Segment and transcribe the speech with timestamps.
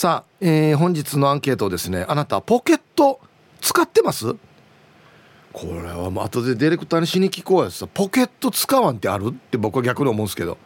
[0.00, 3.20] さあ、えー、本日のアンケートですねあなたポケット
[3.60, 4.32] 使ってます？
[5.52, 7.70] これはもう後でディレクターにしに聞こうや。
[7.70, 9.28] さポケット使わんってある？
[9.28, 10.56] って僕は逆に思うんですけど。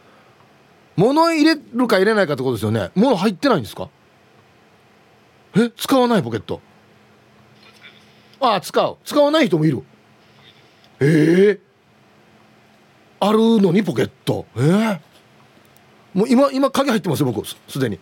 [0.95, 2.93] 物入れるか入れないかってことですよね。
[2.95, 3.89] 物入ってないんですか？
[5.57, 6.61] え使わないポケット。
[8.39, 8.99] ああ使う。
[9.05, 9.83] 使わない人もいる。
[11.01, 11.59] ええー、
[13.19, 14.47] あるのにポケット。
[14.57, 15.01] ええー、
[16.15, 17.45] もう今今鍵入ってますよ僕。
[17.49, 17.99] すでに。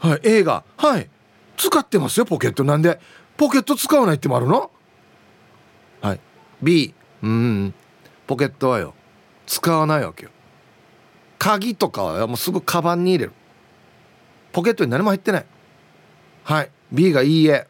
[0.00, 0.64] はい映画。
[0.76, 1.08] はい。
[1.56, 2.64] 使ってますよポケット。
[2.64, 3.00] なんで
[3.36, 4.70] ポケット使わないってもあるの？
[6.00, 6.20] はい。
[6.62, 7.74] B うん。
[8.26, 8.94] ポケットはよ
[9.46, 10.30] 使わないわけよ。
[11.38, 13.32] 鍵とかはもうすぐカバンに入れる。
[14.52, 15.46] ポケットに何も入ってない。
[16.44, 16.70] はい。
[16.92, 17.66] B がいいえ。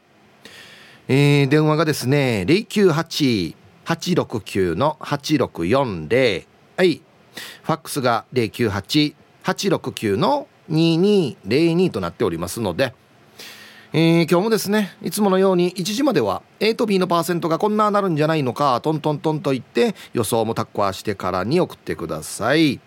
[1.07, 7.01] えー、電話がですね098-869の8640はい。
[7.63, 12.93] ファックスが098-869の2202となっておりますので、
[13.93, 22.79] えー、今日もですねいつものように1時までは A と B のパーセントがこんななるんじゃないのかトントントンと言って予想もタッコアしてからに送ってください。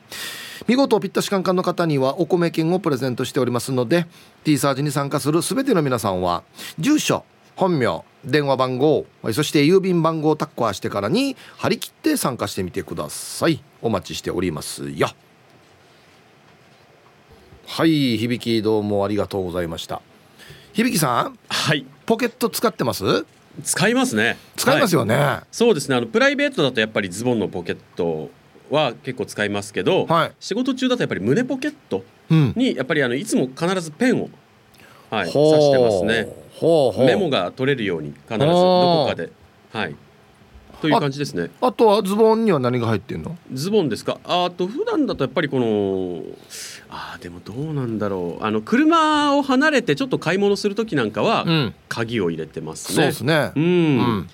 [0.66, 4.06] 見事ピッタシカンカンの方にはお米券をプレゼントしておりますので
[4.44, 6.42] T サージに参加する全ての皆さんは
[6.78, 7.24] 住所
[7.56, 13.62] 本名電話番号そして郵便番号をタッコアしてからに張り切って参加してみてください。
[13.82, 15.08] お待ちしておりますよ。
[17.66, 20.02] はい響どうもありがとうございました。
[20.74, 21.86] 響さんはい。
[22.04, 23.26] ポケット使ってます？
[23.64, 24.36] 使いますね。
[24.56, 25.96] 使いますよね、はい、そうですね。
[25.96, 28.30] あのプライベートだとやっぱりズボンのポケット
[28.70, 34.30] は結構使いますけど、はい、仕事中だとやっぱり胸ポケットにやっぱりあのいつも必ずペンを、
[35.10, 36.28] はい、刺してますね。
[37.06, 39.30] メモが取れるように必ずどこかで
[39.72, 39.96] はい。
[40.80, 41.50] という感じですね。
[41.60, 43.36] あとはズボンには何が入ってんの？
[43.52, 44.18] ズボンですか？
[44.24, 46.22] あと普段だとやっぱりこの
[46.88, 48.44] あでもどうなんだろう。
[48.44, 52.94] あの車を離れてちょっと買い物する時なんかは、うん、鍵を入れてますね。
[52.94, 53.52] そうですね。
[53.56, 54.28] うん、うん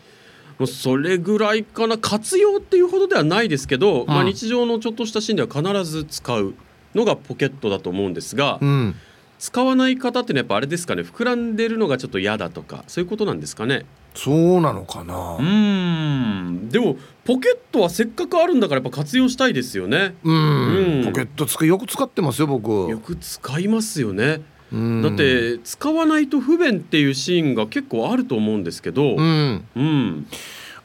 [0.59, 6.55] もうそれぐらいかな活用っていうほどではないですけど、うん、まあ、日常のちょっとしたシーンでは必ず使う
[6.95, 8.95] のがポケットだと思うんですが、うん、
[9.39, 13.85] 使わない方ってのはやっぱあれですかね膨らんでるのがちょっと嫌だとかそういうことなんですかね？
[14.15, 15.37] そうなのかな。
[15.39, 16.71] うん。
[16.71, 16.97] でも
[17.27, 20.15] ポケットはせっかくあるんだからやっぱ活用したいですよね。
[20.25, 21.03] うん。
[21.05, 22.91] ポケットつくよく使ってますよ僕。
[22.91, 24.41] よく使いますよね
[24.73, 30.27] だって使わないと不便っていうシーンが結構あると思うんですけど、うん、うん、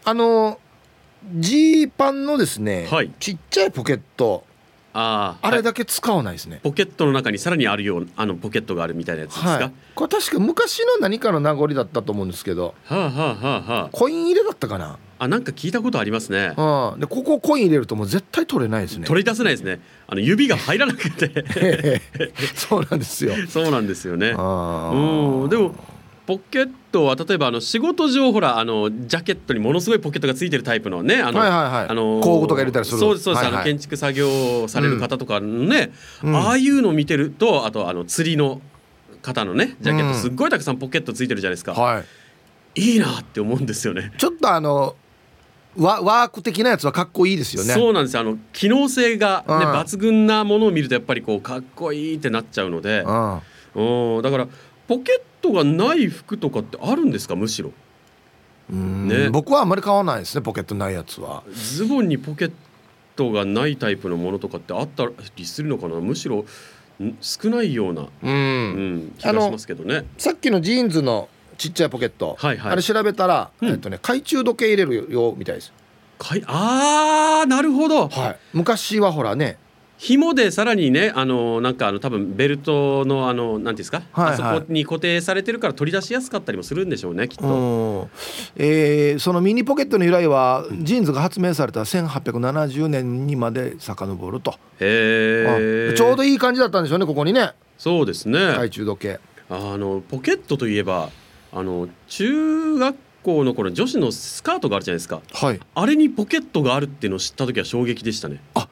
[0.06, 0.60] あの
[1.36, 4.44] ジーパンのですね、はい、ちっちゃいポケット。
[4.94, 14.98] ああれだけ使わないですね、はい、ポケットの中にさらにあるようあのポケットがあるみたいなやつですか、はい、これ確か昔の何かの名残だったと思うんですけど、はあはあはあ、コイン入れだったかな？
[15.22, 19.06] あなんか聞いたことありますね、うん、でここコイン入れるともう絶対取れないですね。
[19.06, 19.80] 取り出せないですね。
[20.08, 21.46] あの指が入らなくて。
[22.58, 23.36] そうなんですよ。
[23.48, 24.30] そうなんですよね。
[24.30, 24.32] う
[25.46, 25.50] ん。
[25.50, 25.76] でも
[26.26, 32.98] ポケットは例えばあの仕事上ほらあのジャケットにものすごいポケットがついてるタイプのねあの、はいはいはい、あの工具とか入れたりする。
[32.98, 35.92] そうですそうです、はいはい、あの建築作業される方とかのね、
[36.24, 38.60] うん、ああいうのを見てるとあとあの釣りの
[39.22, 44.12] 方のねジャケットすっごいたくさんポケットついてるじゃないですか、はい、いいなって思うんですよね。
[44.18, 44.96] ちょっとあの
[45.78, 47.74] ワワーク的なやつはかっこいいですよね。
[47.74, 53.06] そうなんですあの機能性がね、うん、抜群なものを見るとやっぱりこうかっこいいってなっちゃうので、
[53.76, 54.48] うん、だから
[54.88, 57.72] ポケットがない服とかってあるんですかむしろ？
[58.70, 61.44] ね、僕はあんまり買わないですねポケットないやつは。
[61.52, 62.52] ズボンにポケッ
[63.16, 65.96] トがないタイプのものとかってあったりするのかな？
[65.96, 66.46] むしろ
[67.20, 70.06] 少ないような、うん、うん、気がしますけどね。
[70.18, 71.28] さっきのジーンズの
[71.62, 75.72] ちっちゃいポケット、はいはい、あれ調べたら、うん、えっとね、懐中時計入れるよみたいです。
[76.48, 79.60] あーなるほど、はい、昔はほらね。
[79.98, 88.10] 紐でさらにねあのなんかあの多分ベルトのあのなんていうんですか、はいはい、あそこに固定されてるから取り出しやすかったりもするんでしょうねきっと、
[88.56, 94.56] えー、そのミニポケットの由来はジーンズが発明された1870年にまで遡ると。
[94.80, 97.52] へえちょうどいい感じだったんでしょうねここにね。
[97.78, 98.40] そうですね。
[98.40, 99.20] 懐中時計。
[99.52, 101.10] あのポケットといえば
[101.54, 108.42] あの中学校の頃女子のスカートがあるじゃないですか、はい、あれにポケットがあるっていうのを知った時は衝撃でしたね。
[108.56, 108.68] あ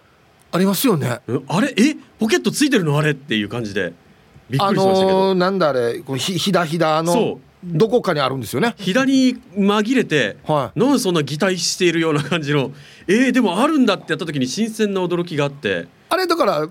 [0.51, 1.19] ありますよね。
[1.47, 1.73] あれ？
[1.77, 1.95] え？
[2.17, 3.93] ポケットついてるのあれっていう感じで
[4.49, 5.99] びっくりしましたけど、あのー、なんだあれ？
[5.99, 8.73] こうひひだひだのどこかにあるんですよね。
[8.79, 12.71] 左に紛れて、はい、なんでそんな擬態しているような感じの。
[13.07, 15.87] えー、でもあるんだってやった時に新鮮な驚きがあって。
[16.09, 16.67] あれだから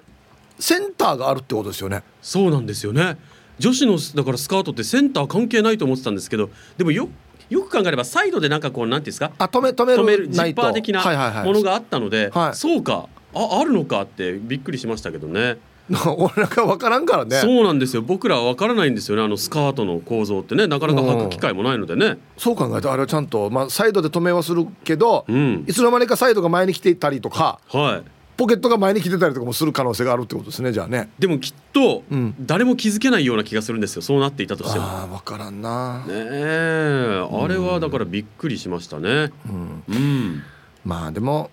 [0.58, 2.02] センターがあるってことですよね。
[2.20, 3.16] そうなんですよね
[3.58, 7.08] 女子のだからスカートってセンター関係ないと思ってたんですけどでもよ
[7.50, 9.32] よく考えればサイドでなんかこうなんていうんですか？
[9.38, 13.08] あ止め止める止めるジッパー的なものがあったので、はい、そうか。
[13.34, 15.58] ああるのかってびっくりしましたけどね。
[15.88, 17.36] 俺なんか分からんからね。
[17.36, 18.02] そうなんですよ。
[18.02, 19.22] 僕らは分からないんですよね。
[19.22, 20.66] あのスカートの構造ってね。
[20.66, 31.10] なかなか履く機会もないのでね、うん、そう考えるとあれはちゃんと、まあ、サイドで止めはするけど、うん、いつの間にかサイドが前に来ていたりとか、はい、ポケットが前に来てたりとかもする可能性があるってことですねじゃあね。
[31.18, 32.04] でもきっと
[32.40, 34.02] 誰も気づけないような気がするんですよ。
[34.02, 34.84] そうなっていたとしても。
[34.86, 36.04] あ分からんな。
[36.06, 37.28] ねえ。
[37.30, 39.32] あれはだからびっくりしましたね。
[39.48, 40.42] うん、うん、
[40.84, 41.50] まあでも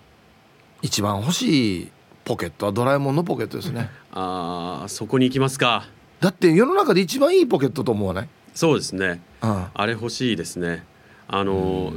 [0.80, 1.92] 一番欲しい
[2.24, 3.90] ポケットはドラえもんのポケットですね。
[4.14, 5.88] ああそこに行きますか。
[6.20, 8.28] だって世の中で一番いいポケットと思わない？
[8.54, 10.84] そうですね、うん、あれ欲しいですね。
[11.26, 11.92] あの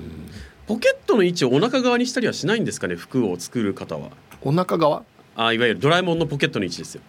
[0.65, 4.09] ポケットの位置をお腹側にしたりはしないんですかね服を作る方は
[4.41, 5.03] お腹側？
[5.35, 7.01] あいわゆるドラえもんのポケットの位置ですよ。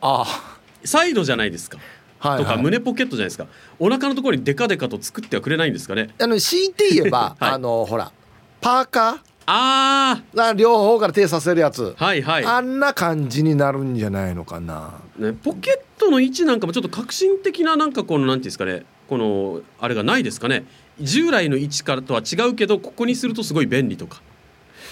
[0.00, 0.58] ああ。
[0.84, 1.78] サイドじゃないですか。
[2.18, 3.46] はいはい、とか胸ポケットじゃないですか。
[3.78, 6.10] お腹のところにデカデカと作ってはくれないんですかね。
[6.20, 8.12] あの強いて言えば、 はい、あのほら
[8.60, 9.18] パーカー？
[9.50, 11.94] ああ両方から手させるやつ。
[11.96, 12.44] はいはい。
[12.44, 18.84] あんな感じになるんじゃないのかな、ね、ポケットの位置なんかもちょっと革新的ななんかこのなんていうんですかね。
[19.08, 20.66] このあれがないですかね。
[21.00, 24.20] 従来の位置からとは違うけどここにするとすごい便利とか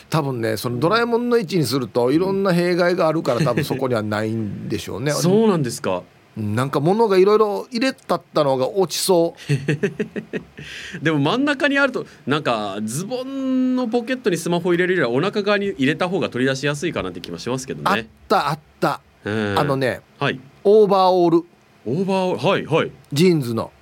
[0.08, 5.12] 多分ねそのドラえもんの位置にするといろんな弊害があるから 多分そこにはないんでしょうね。
[5.12, 6.02] そうなんですか？
[6.36, 11.00] なんか物がいろいろ入れたったのが落ちそう。
[11.02, 17.84] でも真ん中にあるとなんかズボンのポケットにスマホ入れるよりはお腹側に入れた方が取り出しやすいかなって気もしますけどね。
[17.90, 19.00] あったあった。
[19.24, 21.44] あのね、はい、オーバーオール。
[21.86, 22.48] オーバーオール？
[22.48, 22.90] はいはい。
[23.12, 23.72] ジーンズの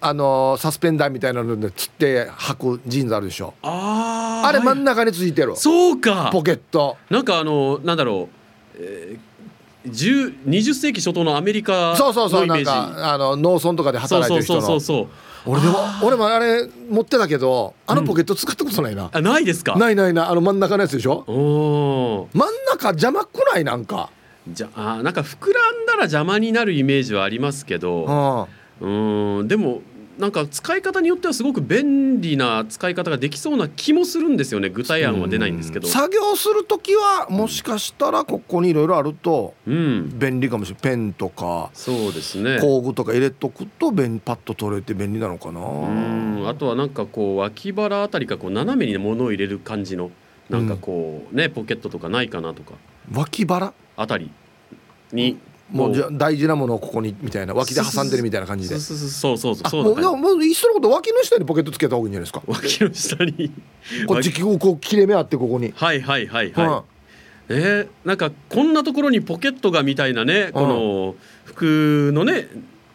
[0.00, 3.54] あのサスペンダーみたいなのでつって履くジーンズあるでしょ。
[3.62, 6.30] ああれ真ん中についてる、そうか。
[6.32, 6.96] ポケット。
[7.10, 8.28] なんかあのなんだろ
[8.74, 9.18] う、えー
[9.86, 14.60] 20世紀初頭のアメリカそうそうそうなんかあの農村とかで働いてる人の。
[14.60, 15.06] そうそうそう
[15.48, 19.76] 俺でも俺もあれ持ってたけどあのポケット使ったことないな、うん、あないですか？
[19.76, 21.18] ないないなあの真ん中のやつでしょ？
[21.28, 24.10] お真ん中邪魔くないなんか。
[24.48, 28.46] じゃあなんか膨らんだら邪魔になるイメージはありますけど。
[28.48, 29.82] うんでも
[30.18, 34.70] なんか使い方によってはすごく便利な使い方ができそうな気もするんですよね。
[34.70, 35.86] 具体案は出ないんですけど。
[35.86, 40.82] 作業する時はもしかしたらここにいろいろあると便利かもしれない。
[40.82, 42.60] ペンとかそうですね。
[42.60, 45.60] 工具とか入れとくと便パッと取れて便利なのかな。
[45.60, 46.48] うん。
[46.48, 50.10] あとはなんかこう脇腹あたりかこう斜めに物を入れる感じの
[50.48, 52.72] なんかこうね、ポケットとかないかなとか。
[53.12, 53.74] 脇腹？
[53.96, 54.30] あたり
[55.12, 55.38] に
[55.70, 55.94] もう。
[55.94, 58.78] じゃ大事なものをここにみたいな脇で挟んでるみたいな感じで。
[58.78, 62.42] そうそうそうそうもういやもういっそのこと脇の下にポケットつけた方がいいんじゃないですか。
[62.46, 63.52] 脇の下に。
[64.06, 65.72] こっちこう切れ目あってここに。
[65.74, 66.84] はいはいはいは
[67.48, 71.14] い、うん、えー、なんかこんなところにポケットがみたいなねこの
[71.44, 72.48] 服のね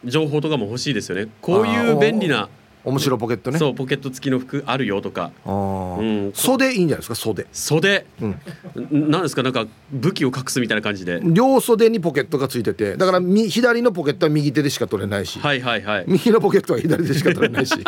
[0.05, 1.27] 情報とかも欲しいですよね。
[1.41, 2.49] こういう便利な
[2.83, 3.59] 面白ポケットね。
[3.59, 5.31] そうポケット付きの服あるよとか。
[5.45, 7.15] あ、うん、袖いいんじゃないですか？
[7.15, 7.45] 袖。
[7.51, 9.43] 袖、うん、なんですか？
[9.43, 11.19] なんか武器を隠すみたいな感じで。
[11.23, 15.39] 両袖にポケットがついててだから左のポケットは右手でしか取れないし。
[15.39, 16.05] はいはいはい。
[16.07, 17.73] 右のポケットは左でしか取れないし。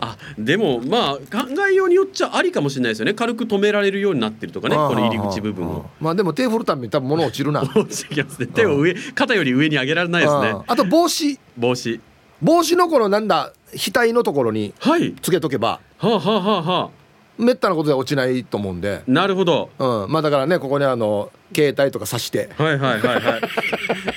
[0.00, 3.14] あでもまあ考えようによっちゃありかもしれないですよね。
[3.14, 5.86] 軽く止められるようになってるとかねこの入り口部分を。
[6.00, 7.62] まあでも手振るために多分物落ちるな。
[7.74, 8.46] 落ちてきますね。
[8.48, 10.54] 手を上肩より上に上げられないですね。
[10.66, 11.38] あと帽子。
[11.56, 12.00] 帽子
[12.42, 14.74] 帽子のこのなんだ額のところに
[15.22, 16.90] つけとけば、はあはあはあはあ。
[17.38, 19.02] めったなことで落ちないと思うんで。
[19.06, 22.48] なるほど、うん、まあだからねここにあの携帯とかさして。
[22.56, 23.40] はいはいはいはい。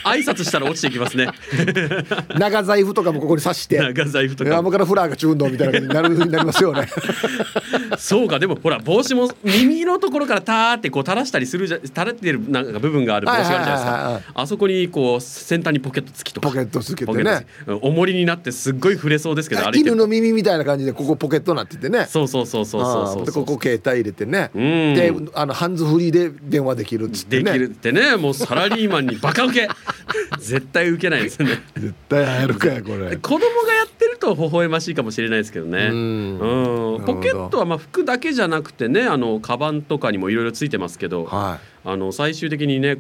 [0.24, 1.27] 挨拶したら落ちていきますね。
[2.38, 3.77] 長財布とかもここに刺して。
[3.77, 4.69] 長財布とかも。
[4.71, 6.88] からフラーが中運動みたいな感じになるなりますよね。
[7.98, 14.21] そうかでもほら帽子も耳のところからターってこう垂らしたりするじゃ垂れてるなんか部分がある帽子があるじゃないですか。
[14.41, 16.50] あそこにこう先端にポケット付きとか。
[16.50, 17.45] ポケット付けてね。
[17.81, 22.05] 重りになってすっごい触れそうですけど犬の耳みたいな感じでここポケットになっててね。
[22.05, 24.51] そうそうそうそうそうそうでここ携帯入れてね。
[24.53, 29.67] であのハンズフリーで電話できるできるってねねもうサラリーマンにバカ受け。
[30.39, 31.61] 絶対受けないですね。
[31.75, 33.17] 絶対入るかやこれ。
[33.17, 35.89] 子供がやってると微笑ましいかもしれないですけどね。
[35.91, 37.03] うん。
[37.05, 42.97] ポケットはまあ服だけじゃなくてねあのカバンとかにもいろいろついてますけど、はい、あの最終的にね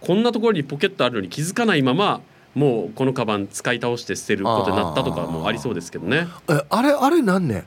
[0.00, 2.20] こんなところにポケットあるのに気づかないまま
[2.54, 6.28] もうこのカバン使い倒して捨てることになったとかもありそうですけどね。
[6.48, 7.48] えあれあれなん？
[7.48, 7.64] ね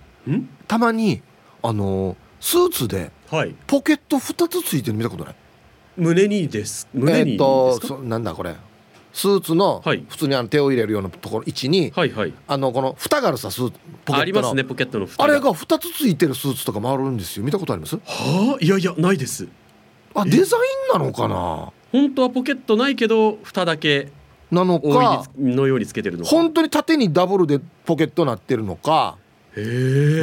[0.67, 1.21] たまに
[1.63, 3.11] あのスーツで
[3.65, 5.35] ポケット2つついてる見たことない、
[5.97, 8.55] 胸にです胸にえっとなんだこれ。
[9.13, 17.43] スーツの普通にあの手を入れるようなところ位置に、はいはい、あのこの蓋があるさスーツポケットありますねポケットの蓋あれが2つついてるスーツとかもあるんですよ。
[17.43, 17.95] 見たことあります？
[17.95, 18.01] は
[18.61, 18.63] あ？
[18.63, 19.47] いやいやないです。
[20.13, 20.59] あデザイ
[20.95, 21.71] ンなのかな？
[21.91, 24.11] 本当はポケットないけど蓋だけ
[24.51, 25.25] なのか。
[25.35, 26.29] のようにつけてるのか。
[26.29, 29.17] 本当に縦にダブルでポケットなってるのか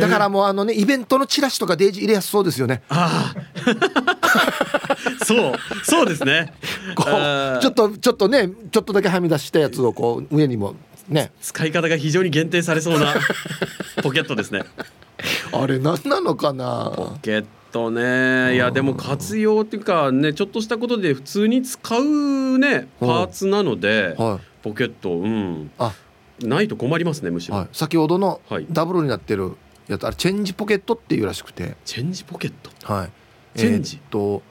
[0.00, 2.83] だからもうあのねイベントのチラシとかデージ入れやすそうですよね。
[2.88, 3.64] ああ。
[5.25, 5.53] そう。
[5.83, 6.55] そうですね。
[6.95, 10.76] こうちょっとちょっとねちょっとだけはみ出したやつをこう上にも
[11.09, 11.33] ね。
[11.41, 13.14] 使い方が非常に限定されそうな
[14.03, 14.62] ポケットですね。
[15.53, 16.93] あれ何なのかな？
[16.95, 18.55] ポケットね。
[18.55, 25.11] いやでも活用っていうかねちょっとしたことで普通に使うねパーツなので、はい、ポケット。
[25.11, 25.71] うん。
[25.79, 25.93] あ
[26.41, 31.76] ないと困りますねむしろ、はい、先ほどのダブルになってるやつあれチェンジポケットっていうらしくて。
[31.85, 32.71] チェンジポケット？
[32.93, 33.59] はい。
[33.59, 34.43] チェンジ、えー、と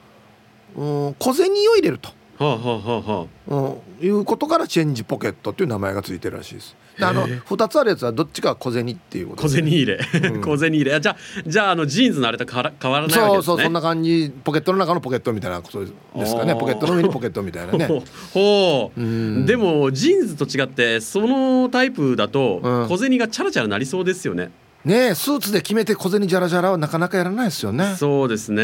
[0.76, 2.10] うん小銭を入れると。
[2.36, 3.54] はあはあはあ、
[4.00, 9.98] うん、いうことからチェンジポケットっていう名前がついてるらしいですあの2つあるやつはどっちか小銭っていうこと小銭入れ、
[10.30, 11.00] うん、 小銭入れ。
[11.00, 13.44] じゃあじゃああのジーンズのあれと変わら変わらないわけですね。
[13.44, 14.32] そうそうそんな感じ。
[14.44, 16.54] ポケットの中のポケットみたいなことですかね。
[16.54, 17.86] ポケットの上にポケットみたいなね。
[18.32, 24.50] ほう、うん、でもジーンズと違ってそのタイプだと小銭がチャラチャラなりそうですよね、
[24.84, 27.94] ねスーツで決めて小銭じゃらじゃらはなかなかやらないですよね。
[27.96, 28.62] そうですね。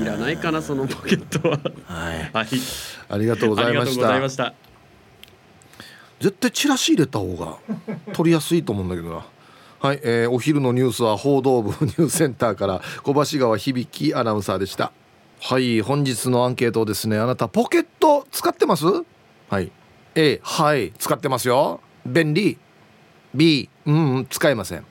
[0.00, 0.04] い。
[0.04, 1.58] らないかなそのポケットは。
[1.86, 2.46] はい、はい、
[3.08, 4.54] ありがとうございました
[6.22, 7.58] 絶対チラシ入れた方が
[8.12, 9.26] 取りやすいと思うんだけどな。
[9.80, 14.92] はい、えー、お昼のニュースは報道部ニュースセンターから小橋川響アナウンサーでした。
[15.40, 18.86] はい本日のアンケートですねあなたポケット使ってます？
[18.86, 19.72] はい。
[20.14, 21.80] A はい使ってますよ。
[22.06, 22.56] 便利。
[23.34, 24.86] B うん使いません。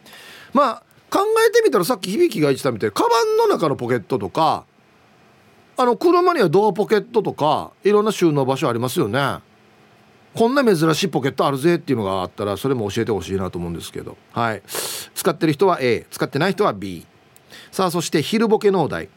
[0.53, 4.65] まあ考えてみたらさっき響が言ってたみたいにカバンの中のポケットとか
[5.77, 9.39] あの車にはドアポケットとかいろんな収納場所ありますよね。
[10.33, 14.17] こんな珍しいポケットあるぜっていうのがあったらそれも教えてほしいなと思うんですけど。
[14.31, 14.61] はい。
[15.13, 17.05] 使ってる人は A 使ってない人は B
[17.71, 19.09] さあそして昼ボケのお題。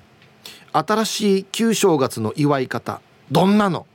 [0.72, 3.00] 新しい旧正月の祝い方。
[3.30, 3.86] どんなの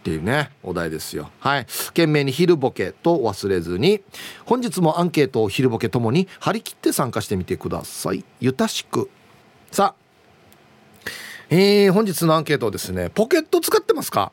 [0.00, 1.30] っていうねお題ですよ。
[1.40, 1.66] はい。
[1.88, 4.02] 懸命に昼ボケと忘れずに。
[4.44, 8.24] 本日もアンケートを昼ボケともに張り切って参加してみてください。
[8.40, 9.10] ゆたしく。
[9.72, 10.08] さあ。
[11.50, 14.32] えー、本日のアンケートですねポケット使ってますか？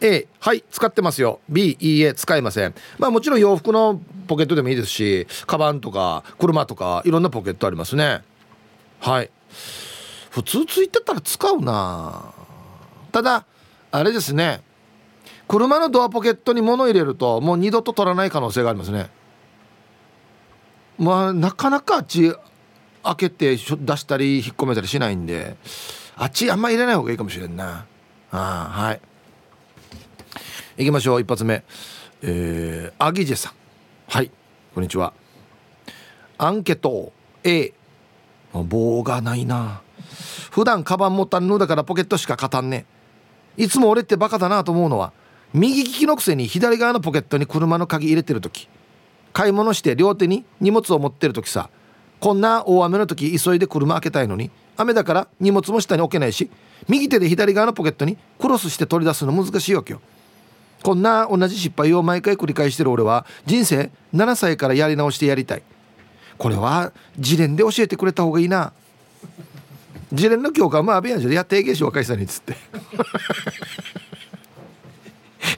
[0.00, 1.40] A はい使ってますよ。
[1.48, 2.74] B いいえ使いません。
[2.98, 8.22] まあもちろん洋服のポケットでもいいですしカバンとか車とかいろんなポケットありますね。
[9.00, 9.30] はい。
[10.30, 12.32] 普通ついてたら使うな。
[13.12, 13.44] ただ
[13.90, 14.62] あれですね。
[15.48, 19.10] 車のドアポケットに物入れるともう二度と取らない可能性がありますね。
[20.98, 22.32] まあなかなかあっち
[23.02, 25.56] 開けて出したり引っ込めたりしないんで
[26.16, 27.86] あっちあんま入れない方がいいかもしれんな。
[28.30, 29.00] あはい。
[30.80, 31.20] いきましょう。
[31.20, 31.62] 一発目。
[32.22, 33.52] えー、アギジェさん。
[34.08, 34.30] はい。
[34.74, 35.12] こんにちは。
[36.38, 37.12] アンケート。
[37.44, 37.74] A
[38.54, 39.82] 棒がないな。
[40.50, 42.86] 普段カバン持ったんのだからポケットしか勝たんね。
[43.58, 45.12] いつも俺ってバカだなと思うのは
[45.52, 48.66] 右利きのくせに左側のポケットに車の鍵入れてる時。
[49.34, 51.68] 買い物して両手に荷物を持ってる時さ。
[52.20, 54.50] こんな大雨の時急いで車開けたいのに。
[54.78, 56.50] 雨だから荷物も下に置けないし
[56.88, 60.00] 右手で左側のポケットにクロスして取り出すの難しいわけよ。
[60.82, 65.62] こんな同じ失敗を毎回繰り返してる俺は人生7歳からやり直してやりたい。
[66.38, 68.72] これは自伝で教えてくれた方がいいな。
[70.10, 72.56] 自伝の教科はまあべやじゃやってえげし若いさんにっつって。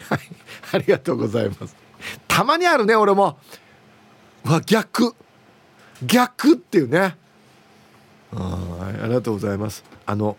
[0.08, 0.20] はい。
[0.72, 1.76] ありがとうございます。
[2.26, 3.38] たまにあるね俺も。
[4.44, 5.14] わ逆。
[6.02, 7.16] 逆っていうね。
[8.32, 9.84] はいありがとうございます。
[10.04, 10.36] あの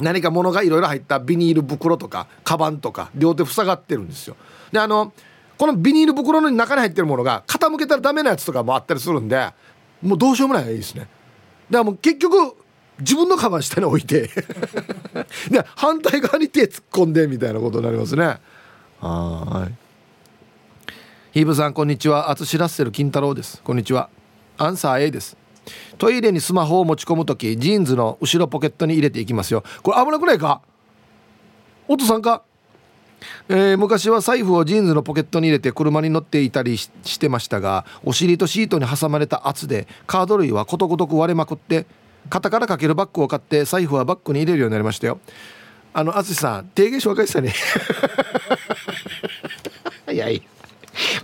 [0.00, 4.36] 何か物がいろいろ入ったビニール袋とかカバンとか両手塞がってるんですよ。
[4.72, 5.12] であの
[5.56, 9.50] このビニール袋の中に入ってるものが傾けたらダメなやつとかもあったりするんで
[10.02, 11.02] もうどうしようもないですね。
[11.02, 11.10] だか
[11.70, 12.54] らもう結局
[13.00, 14.30] 自分のカバン下に置いて
[15.50, 18.38] で反対側に手突っ込んでみたいなことになりますね。
[19.00, 19.74] はい。
[21.32, 22.30] ヒーブさんこんにちは。
[22.30, 23.62] 淳ラッセル金太郎です。
[23.62, 24.10] こんにちは。
[24.56, 25.37] アンサー A です。
[25.98, 29.62] トイレにスマホを持ち込む時ジーンズの後ろポケットに入れていきますよ。
[29.82, 30.60] これ危なくないか？
[31.86, 32.42] お父さんか？
[33.48, 41.86] えー、昔は財布をジーンズのポケットに入れて車に乗っていたりしてましたがお尻とシートに挟まれた圧でカード類はことごとく割れまくって
[42.30, 45.18] 肩からかけるバッグを買って財布はバッグに入れるようになりましたよ。
[45.92, 47.52] あの淳さん提言書若いさね。
[50.12, 50.36] いやい。
[50.36, 50.42] や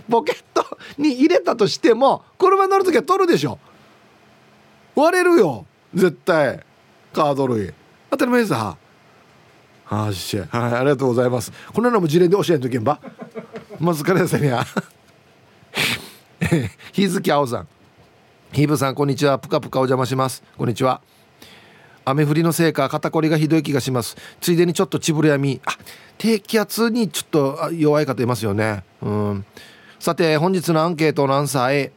[0.09, 0.65] ポケット
[0.97, 3.57] に入れたとしても車乗る時は取るでしょ。
[4.95, 5.65] 割れるよ。
[5.93, 6.61] 絶対。
[7.13, 7.73] カード類。
[8.09, 8.53] 当たり前です。
[8.53, 8.77] は
[9.85, 11.51] はしはいありがとうございます。
[11.73, 12.99] こんなのも事例で教えんとけんば。
[13.79, 14.65] まずからさにゃ
[16.93, 17.67] 日月青さん。
[18.51, 19.37] ヒーブさんこんにちは。
[19.37, 20.43] ぷかぷかお邪魔します。
[20.57, 21.01] こんにちは。
[22.05, 24.15] 雨降りのせいか肩こりがひどい気がします。
[24.39, 25.61] ついでにちょっとちぶれやみ。
[25.65, 25.71] あ
[26.17, 28.83] 低気圧にちょっと弱い方いますよね。
[29.01, 29.45] うん。
[29.99, 31.91] さて本日のアンケートのアンサー A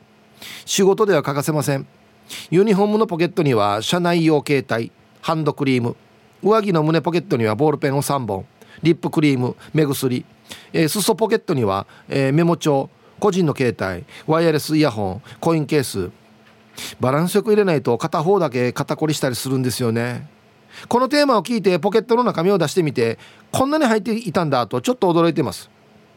[0.64, 1.86] 仕事では欠かせません。
[2.50, 5.96] ユニフォームのポケットには車内用携帯ハンドクリーム
[6.42, 8.46] 上着の胸ポケットにはボールペンを3本
[8.82, 10.24] リップクリーム目薬、
[10.72, 16.10] えー、裾ポケットには、えー、メモ帳個人の携帯ワイヤレスイヤホンコインケース
[17.00, 20.28] バランスよく入れないと片方だけ肩こりしたりするんですよね。
[20.86, 23.18] このテーマを聞いてポケットの中身を出してみて
[23.50, 25.70] こんなに入っていたんだとちょっと驚いてます。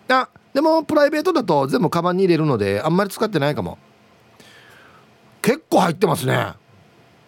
[0.07, 3.79] あでもプライベートだと全部カバンに入れるのであんまり使ってないかも。
[5.41, 6.53] 結構入ってますね。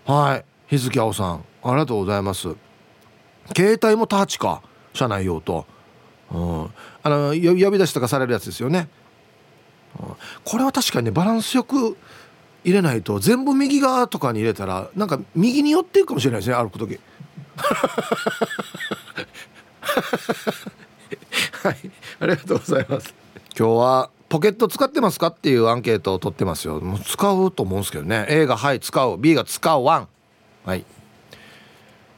[0.05, 0.46] はい。
[0.67, 1.46] 日付青さん。
[1.63, 2.55] ありがとうございます。
[3.55, 4.62] 携帯もタッチか。
[4.93, 5.65] 車内用と、
[6.32, 6.63] うん、
[7.03, 8.88] あの呼び出しとかされるやつですよね、
[10.00, 10.15] うん、
[10.46, 11.98] これは確かにねバランスよく
[12.63, 16.98] 入れないと全部右側とかに入れたらなんか右に寄っていくかもしれないですね歩く時。
[21.63, 21.75] はい。
[22.20, 23.13] ありがとうございます。
[23.58, 26.80] 今日はポケット使ってますかっていうアンケートを取ってますよ。
[26.80, 28.25] もう使うと思うんですけどね。
[28.30, 29.20] A がはい使う。
[29.20, 30.08] B が使うワン
[30.66, 30.84] はい。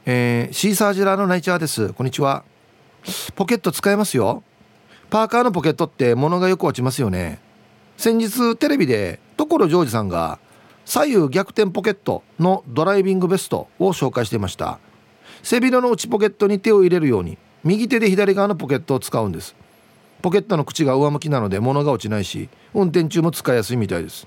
[0.06, 1.92] えー、シーサージュラーのナイチャーです。
[1.92, 2.42] こんにちは。
[3.34, 4.42] ポケット使えますよ。
[5.10, 7.38] パーカーのポケットって物がよく落ちますよね。
[7.98, 10.38] 先日テレビで所ジョージさんが
[10.86, 14.78] 左右逆転ポケットのドライビングベストを紹介していました。
[15.42, 19.54] 背広の内ポケットに手を入れるように右手で左側のポケットを使うんです。
[20.26, 24.26] ポケットの口が上向きなので物が落ちないし運転中も使いやすいみたいです。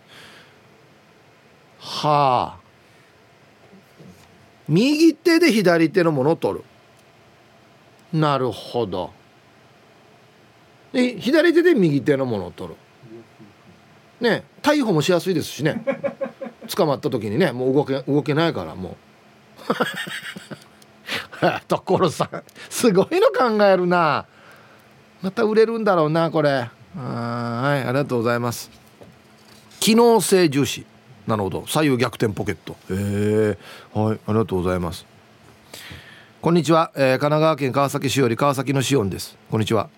[1.78, 2.58] はあ。
[4.70, 6.64] 右手で左手のものを取る。
[8.18, 9.12] なるほど。
[10.94, 12.78] で左手で右手のものを取る。
[14.22, 15.84] ね逮捕もしやすいですしね。
[16.74, 18.96] 捕まった時にねもう動け動けないからもう。
[21.68, 24.28] 所さんすごいの考えるな。
[25.22, 26.50] また売れるんだろうなこれ。
[26.50, 28.72] はいありがとうございます。
[29.80, 30.86] 機能性重視
[31.28, 32.74] なるほど左右逆転ポケット。
[32.90, 33.58] へえ
[33.94, 35.06] はいありがとうございます。
[36.42, 39.38] こんにちは、えー、神奈川県川崎市より川崎のしおんです。
[39.52, 39.90] こんにちは。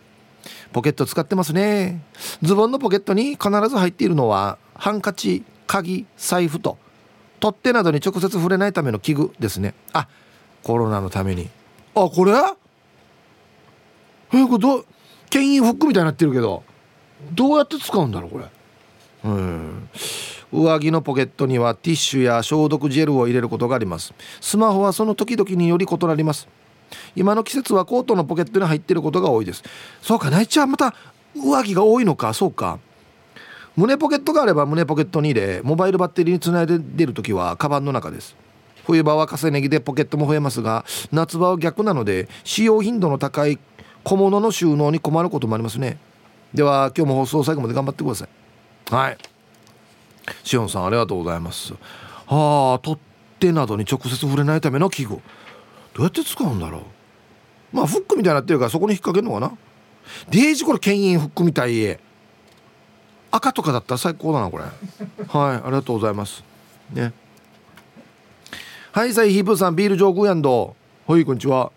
[0.74, 2.02] ポケット使ってますね。
[2.42, 6.80] ズボンのポケットに必ず入っているのはハンカチ鍵財布と
[7.40, 9.76] 取っ手などに直接触れないための器具ですね。
[9.94, 10.08] あ
[10.64, 11.48] コロナのために。
[11.94, 12.34] あこれ？
[14.34, 14.86] えこれど
[15.32, 16.64] 牽引フックみたいになってるけど
[17.34, 18.46] どうやって使うんだろうこれ？
[19.24, 19.90] うん。
[20.52, 24.14] 上着のポケットにはティッシュや消毒ジェルを入れることがあります。
[24.42, 26.48] スマホはその時々により異なります。
[27.16, 29.64] 今の季節はコートのポケットに入っていることが多いです。
[30.02, 30.94] そうかナイチはまた
[31.36, 32.34] 上着が多いのか。
[32.34, 32.80] そうか。
[33.78, 38.36] 胸ポケットがあれば胸ポケットに入れモバイルバッテリーにつないで出る時はカバンの中です。
[38.86, 43.60] 冬場は重ね着でポケットも増えますが夏場は逆なので使用頻度の高い
[44.04, 45.98] 小物の収納に困ることもありますね。
[46.54, 48.94] では今日も放送最後まで頑張ってください。
[48.94, 49.18] はい。
[50.44, 51.74] しおんさんありがとうございます。
[52.28, 53.00] はあ取っ
[53.40, 55.22] 手などに直接触れないための器具ど
[56.00, 56.82] うやって使うんだろう。
[57.76, 59.58] まあフックみたいになってるからそこに引っ掛けるのかな。
[60.30, 62.00] デージこれ牽引フックみたい
[63.32, 64.64] 赤とかだったら最高だなこれ。
[64.64, 66.44] はいありがとうございます。
[66.92, 67.14] ね。
[68.92, 70.76] はいさいヒープーさんビール上空やんど。
[71.08, 71.72] はいこんにちは。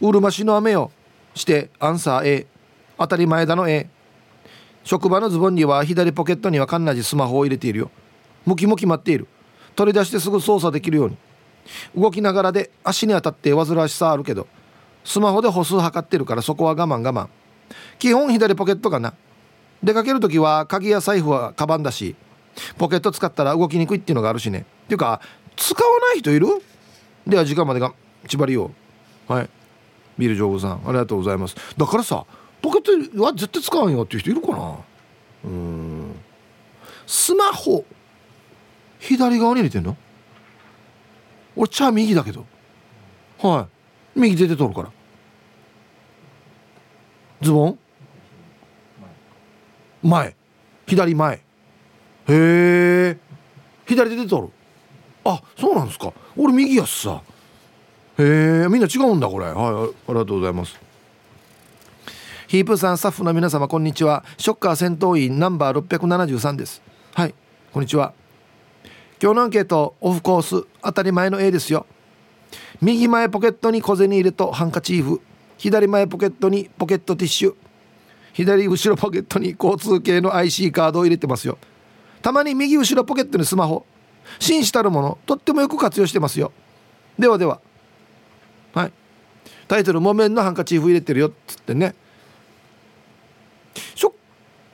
[0.00, 0.92] うるま市の雨よ。
[1.34, 2.46] してアンサー A
[2.98, 3.88] 当たり前だの A
[4.84, 7.90] 職場のズボンには左ポケットにはカンナジスマホを入れているよ。
[8.44, 9.26] 向きも決まっている。
[9.74, 11.16] 取り出してすぐ操作できるように。
[11.96, 14.46] 動きながらで足に当たって煩わしさあるけど
[15.02, 17.28] スマホで歩数測ってるからそこは我慢我慢。
[17.98, 19.14] 基本左ポケットかな。
[19.82, 22.14] 出かける時は鍵や財布はカバンだし
[22.78, 24.66] ポケット使ったら動きにくいっていうのがあるしね。
[24.84, 25.20] っていうか
[25.56, 26.46] 使わない人いる？
[27.26, 27.94] では時間までが
[28.28, 28.70] 縛りよ
[29.28, 29.48] うはい。
[30.18, 30.82] ビール上手さん。
[30.84, 31.56] ありがとうございます。
[31.76, 32.24] だからさ
[32.62, 34.76] ポケットは絶対使わんよっていう人いるかな？
[35.44, 36.14] うん。
[37.06, 37.84] スマホ。
[38.98, 39.96] 左側に入れてんの？
[41.56, 42.46] 俺茶右だけど。
[43.38, 43.68] は
[44.16, 44.20] い。
[44.20, 44.90] 右手で取るから。
[47.42, 47.78] ズボン？
[50.02, 50.34] 前。
[50.86, 51.34] 左前。
[51.34, 51.42] へ
[52.28, 53.18] え
[53.86, 54.48] 左手で取る。
[55.26, 56.12] あそうなんですか。
[56.36, 57.20] 俺右やっさ
[58.18, 59.46] へえみんな違うんだこれ。
[59.46, 60.78] はいありがとうございます。
[62.46, 64.24] ヒープさんスタッフの皆様こんにちは。
[64.38, 66.80] ショッカー戦闘員ナンバー673です。
[67.14, 67.34] はい
[67.72, 68.12] こんにちは。
[69.20, 71.86] 今日のアンケートオフコース当たり前の A ですよ。
[72.80, 75.20] 右前ポケットに小銭入れとハンカチーフ。
[75.58, 77.54] 左前ポケットにポケットティッシュ。
[78.32, 81.58] 左後ろポケットに交通系の IC カードを入れてますよ。
[82.22, 83.84] たまに右後ろポケットにスマホ。
[84.38, 86.52] 紳士たるものとってもよく活用してますよ。
[87.18, 87.60] ではでは
[88.74, 88.92] はい。
[89.68, 91.94] タイトル「木綿のハンカチーフ入れてるよ」っつってね。
[93.94, 94.12] ショッ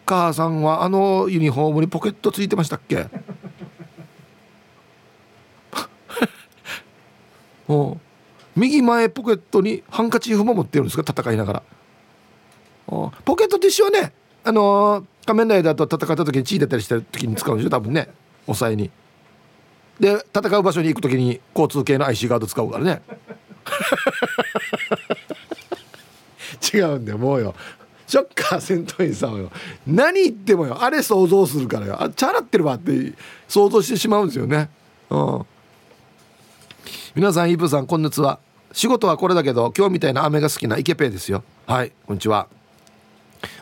[0.07, 3.07] カーさんはあのユニフォームにポケットついてましたっけ？
[7.69, 7.97] お
[8.57, 11.05] 右前ポケットにハンカチーフも持ってるんですか？
[11.09, 11.63] 戦いながら。
[13.25, 17.71] ポケットティッシュはねあのー、仮面ライダーと戦った時に血出たりした時に使うんでしょ？
[17.71, 18.09] 多分ね。
[18.47, 18.91] 抑えに。
[20.01, 23.03] で戦う場所に行く時に交通系の IC ガード使うからね。
[26.75, 27.55] 違うんだよもうよ。
[28.07, 29.53] ショッカー戦闘員さんよ。
[29.87, 30.83] 何言ってもよ。
[30.83, 32.03] あれ想像するからよ。
[32.03, 33.13] あチャラってるわって
[33.47, 34.69] 想像してしまうんですよね。
[35.11, 35.47] うん。
[37.15, 38.41] 皆さんイブさんこんにちは。
[38.73, 41.45] 仕事はこれだけど今日みたいな雨が好きなイケペイですよ。
[41.67, 42.49] はいこんにちは。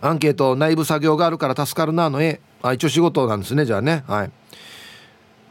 [0.01, 4.05] アンケート内部作業があるから助かるなの絵あ一応仕事なんですねじゃあね。
[4.07, 4.31] はい。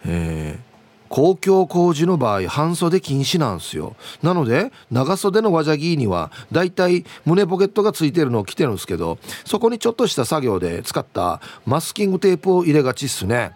[0.05, 0.66] えー、
[1.09, 3.95] 公共工事の場合半袖禁止なんすよ。
[4.21, 13.51] なので長袖のワジャギーにはだいたい胸ポケットがついてるのを着てるんですけどそこにちょっとした作業で使ったマスキングテープを入れがちっすね。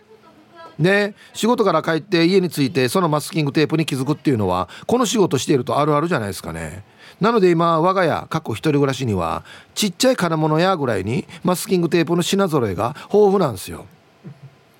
[0.79, 6.83] で仕事から帰って家に着いてそのマスキングテープに気づくっていうのはこの仕事しているとあるあるじゃないですかね。
[7.19, 9.43] なので今我が家過去一人暮らしには
[9.75, 13.85] ちっちゃい金物屋ぐらいにマスキングテープの品揃えが豊富なんですよ。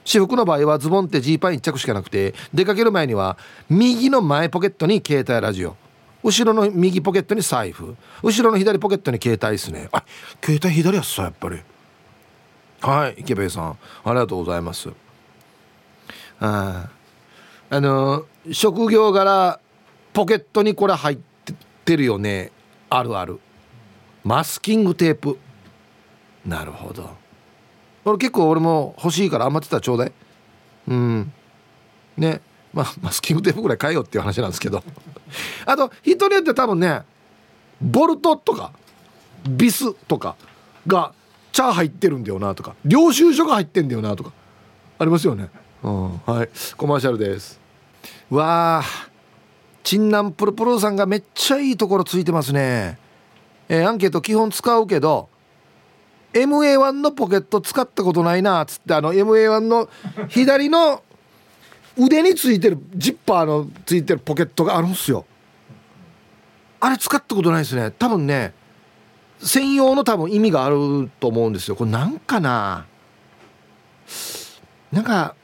[0.04, 3.38] 私服の場合はズボンってジーパン1着しかなくて出かける前には
[3.70, 5.76] 右の前ポケットに携帯ラジオ。
[6.24, 7.96] 後ろの右ポケットに財布。
[8.22, 9.90] 後ろの左ポケットに携帯ですね。
[9.92, 10.04] あ
[10.44, 11.60] 携帯左やっさやっぱり。
[12.82, 13.78] はい池部さん。
[14.04, 14.90] ありがとうございます。
[16.40, 16.90] あ
[17.70, 19.60] あの職業柄
[20.14, 21.18] ポケットにこれ入っ
[21.86, 22.52] てるよね。
[22.90, 23.40] あるある。
[24.24, 25.38] マスキングテープ。
[26.46, 27.21] なるほど。
[28.06, 30.12] 俺結構俺も欲しいから余ってたらちょうだい。
[30.88, 31.32] うん。
[32.18, 32.42] ね。
[32.74, 34.84] まあマスキングテープぐらい買えよっていう話なんですけど。
[35.66, 37.02] あと人によって多分ね
[37.82, 38.72] ボルトとか
[39.48, 40.36] ビスとか
[40.88, 41.14] が
[41.52, 44.32] チャー入ってるんだよなとか領収書が入ってんだよなとか
[45.00, 45.50] ありますよね。
[45.84, 46.18] うん。
[46.20, 46.50] はい。
[46.78, 47.60] コマーシャルです。
[48.30, 49.12] わあ。
[49.84, 53.00] チンナンプルプルさんがめっちゃいいところついてますね。
[53.68, 55.30] えー、アンケート基本使うけど
[56.34, 59.90] MA1 のポケット使ったことないなっつってあの MA1 の
[60.30, 61.04] 左の
[61.98, 65.26] 腕についてるジッパーのついてるポケットがあるんすよ。
[66.80, 67.92] あれ使ったことないですね。
[67.92, 68.54] 多分ね
[69.40, 71.76] 専用の多分意味があると思うんですよ。
[71.76, 72.86] これなんかな？
[74.92, 75.36] なんか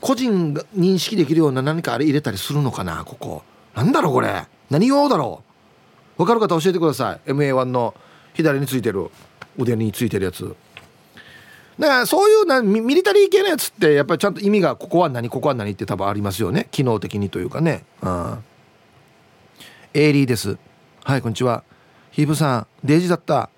[0.00, 3.42] 個人が認識できるような何かあれ入れたりするのかなここ。
[3.74, 4.46] なんだろうこれ。
[4.70, 5.42] 何用だろ
[6.16, 6.18] う。
[6.18, 7.30] 分かる方教えてください。
[7.30, 7.94] MA1 の
[8.34, 9.10] 左についてる。
[9.58, 10.54] 腕についてるやつ。
[11.78, 16.68] だからそういうなミリタリー系のやつってやっぱりちゃんと意味がここは何ここは何って多分ありますよね。
[16.70, 17.84] 機能的にというかね。
[18.02, 18.44] うん。
[19.92, 20.56] エイリーです。
[21.04, 21.64] はいこんにちは。
[22.12, 22.66] ヒーブさん。
[22.82, 23.50] デイジだった。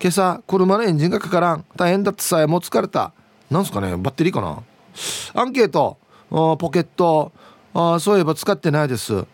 [0.00, 1.64] 今朝車のエンジンがかからん。
[1.74, 3.12] 大変だってさえもう疲れた。
[3.50, 3.96] なんすかね。
[3.96, 4.62] バッテリーかな。
[5.34, 5.96] アンケート。
[6.30, 7.32] ポケット。
[7.72, 9.24] あそういえば使ってないです。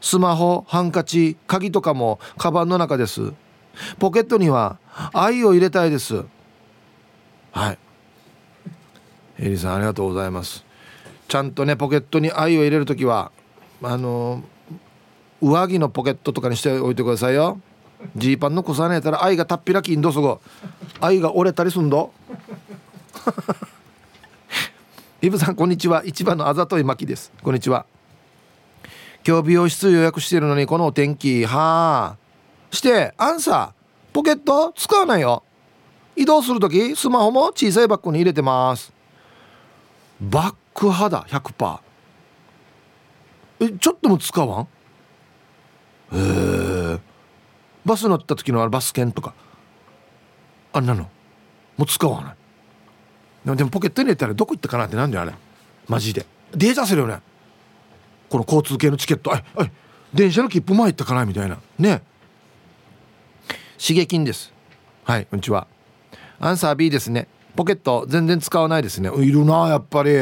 [0.00, 3.32] スマホハンカチ鍵とかもカバンの中です。
[3.98, 4.78] ポケットには
[5.12, 6.24] 愛を入れたいです。
[7.52, 7.78] はい。
[9.38, 10.64] エリさんありがとうございます。
[11.28, 13.32] ちゃんとねポケットに愛を入れる時は
[13.82, 14.42] あの
[15.42, 17.60] 上着のポケットとかにしておいてくださいよ。
[18.14, 20.40] ジーパンのさねやったら愛がたっぴらきんどすご。
[21.00, 22.12] 愛が折れたりすんど。
[25.22, 26.04] イブさんこんにちは。
[26.04, 27.32] 一番のあざといまきです。
[27.42, 27.84] こんにちは。
[29.26, 31.44] 今日美容室予約してるのにこのお天気。
[31.44, 32.16] はあ。
[32.70, 33.85] してアンサー。
[34.16, 35.42] ポケット使わないよ。
[36.16, 38.90] 移動する時スマホも小さいバッグに入れてます。
[40.22, 41.80] バック派だ100%
[43.60, 44.68] えちょっとも使わん？
[46.16, 46.98] へえ
[47.84, 49.34] バス乗った時のバス券とか。
[50.72, 51.02] あんなの。
[51.76, 52.32] もう使わな
[53.52, 53.54] い。
[53.54, 55.34] でもポケットに入れたらどこ行ったかなってなんだよあれ。
[55.88, 56.24] マジで。
[56.52, 57.18] 出たりするよね。
[58.30, 59.34] この交通系のチケット。
[59.34, 59.72] あいあい
[60.14, 61.58] 電車の切符も入ったかなみたいな。
[61.78, 62.00] ね。
[63.78, 64.52] 刺激です。
[65.04, 65.66] はいこんにちは。
[66.40, 67.28] アンサー B ですね。
[67.54, 69.10] ポケット全然使わないですね。
[69.18, 70.12] いるなやっぱり。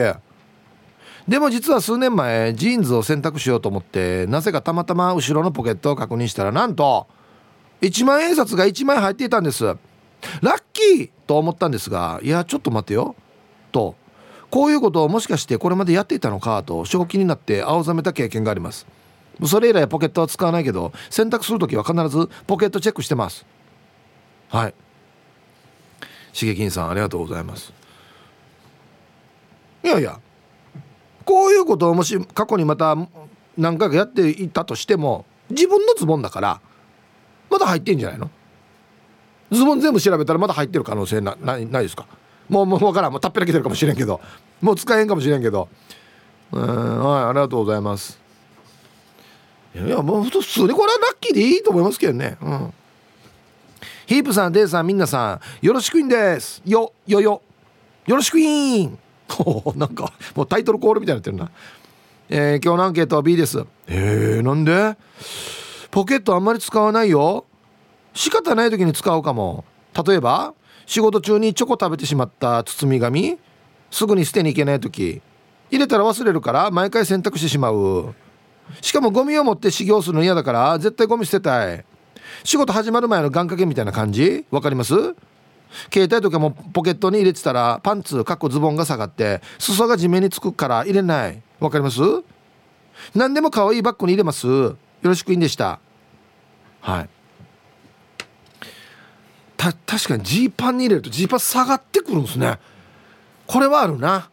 [1.29, 7.07] でも実は数年前ジーンズを洗濯しようと思ってなぜかたまたま後ろのポケットを確認したらなんと
[7.81, 9.65] 1万円札が1枚入っていたんです。
[9.65, 13.15] ラッキーと思ったんですがいやちょっと待てよ。
[13.71, 13.95] と
[14.51, 18.87] こういうことをもしかしてこれまでやっていたのかと正気になって青ざめた経験があります。
[19.45, 23.45] それ以来ポケットは使わないけど洗濯する時は必ずポケットチェックしてます。
[24.49, 24.75] はい。
[26.33, 27.73] しげきんさんありがとうございます。
[29.83, 30.21] いやいや
[31.25, 32.97] こういうことをもし過去にまた
[33.57, 36.61] 何回かやっていたとしても自分のズボンだから
[37.51, 38.31] まだ入ってんじゃないの？
[39.53, 42.07] ズボン全部調べたらまだ入ってる可能性なないないですか？
[42.49, 43.13] もうもう分からん。
[43.13, 44.21] もうたっぺらけてるかもしれんけど。
[44.61, 45.69] もう使えへんかもしれんけど。
[46.53, 48.19] うんはいありがとうございます。
[49.75, 52.37] いやもう普通にこれはラッキーでいいと思いますけどね。
[52.41, 52.75] うん。
[54.07, 56.63] ヒープさんデイさんみんなさんよろしくいんです。
[56.65, 57.43] よよよ。
[58.07, 58.99] よろしくいん。
[59.77, 61.51] なんかもうタイトルコールみたいになってるな。
[62.29, 63.65] えー、今日のアンケートは B です。
[63.87, 64.97] えー、なんで？
[65.91, 67.45] ポケットあんまり使わないよ。
[68.13, 69.65] 仕方ない時に使うかも。
[70.07, 70.55] 例えば
[70.87, 73.39] 仕事中にチョコ食べてしまった包み紙。
[73.91, 75.21] すぐに捨てに行けない時。
[75.71, 78.15] 入れたら忘れるから毎回洗濯してしまう。
[78.81, 81.85] しかもゴミを持って修行するの嫌だから絶対ゴミ捨てたい。
[82.43, 84.45] 仕事始まる前の願掛けみたいな感じ？
[84.51, 84.95] わかります？
[85.93, 91.43] 携帯とかもポケットに入れてたらパンツかっこズボンが下がって裾が地面につくから入れない。
[91.61, 92.01] わかります？
[93.15, 94.47] 何でも可愛いバッグに入れます。
[94.47, 95.81] よろしくいいんでした。
[96.81, 97.09] はい。
[99.57, 102.59] た確かにジーパンに入れるとジーパン下がってくるんですね。
[103.47, 104.31] これはあるな。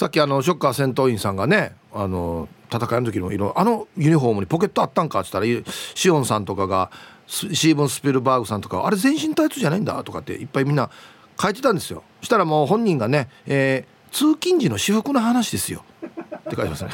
[0.00, 5.46] さっきあのショッカー戦闘員さんがねあの戦いの時の色あのユニフォームにポケットあったんかっつったら
[5.94, 6.90] シオンさんとかが
[7.26, 10.88] シーブン・スピルバーグさんとかあれ全身タイツじゃないんだとかっていっぱいみんな
[11.38, 12.02] 書いてたんですよ。
[12.20, 15.84] そしたらもう本人がね、えー、通勤時の私服の話ですよ。
[16.02, 16.06] っ
[16.44, 16.90] て書いてますね。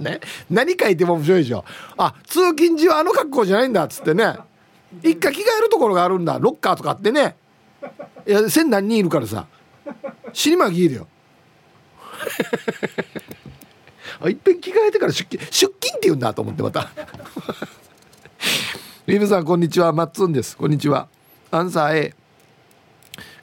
[0.18, 0.20] ね？
[0.50, 1.64] 何書いても面白いでしょ？
[1.96, 4.34] あ通勤時はあの格好じゃないんだっつってね。
[5.04, 6.40] 一回着替えるところがあるんだ。
[6.40, 7.36] ロッカーとかってね。
[8.26, 9.46] いや千何人いるからさ
[10.32, 11.08] 死にまぎいるよ。
[14.20, 16.90] あいっぺん着替えてから出勤出勤って言うんだと思ってまた。
[19.06, 19.92] リムさんこんにちは。
[19.92, 20.56] マッツンです。
[20.56, 21.08] こんにちは。
[21.50, 22.14] アンサー A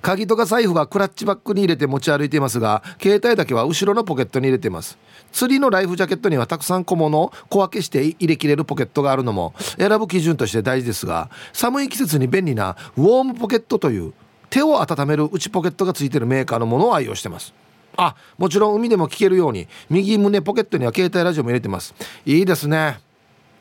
[0.01, 4.97] 鍵とか財布はクラッチバッグに入れて持ち歩いていますが携帯だけは後ろのポケットに入れています。
[5.31, 14.13] 釣りのライフジャケットにはたくさん小物を小分けして入れきれるポケットがあるのも選ぶ基準として大事ですが寒い季節に便利なウォームポケットという
[14.49, 17.53] 手を温める内ポケットがついてるメーカーのものを愛用してます。
[17.97, 21.95] あもちろん海でも聞けるように右胸ポケットには携帯ラジオも入れてます。
[22.25, 22.99] いいですね。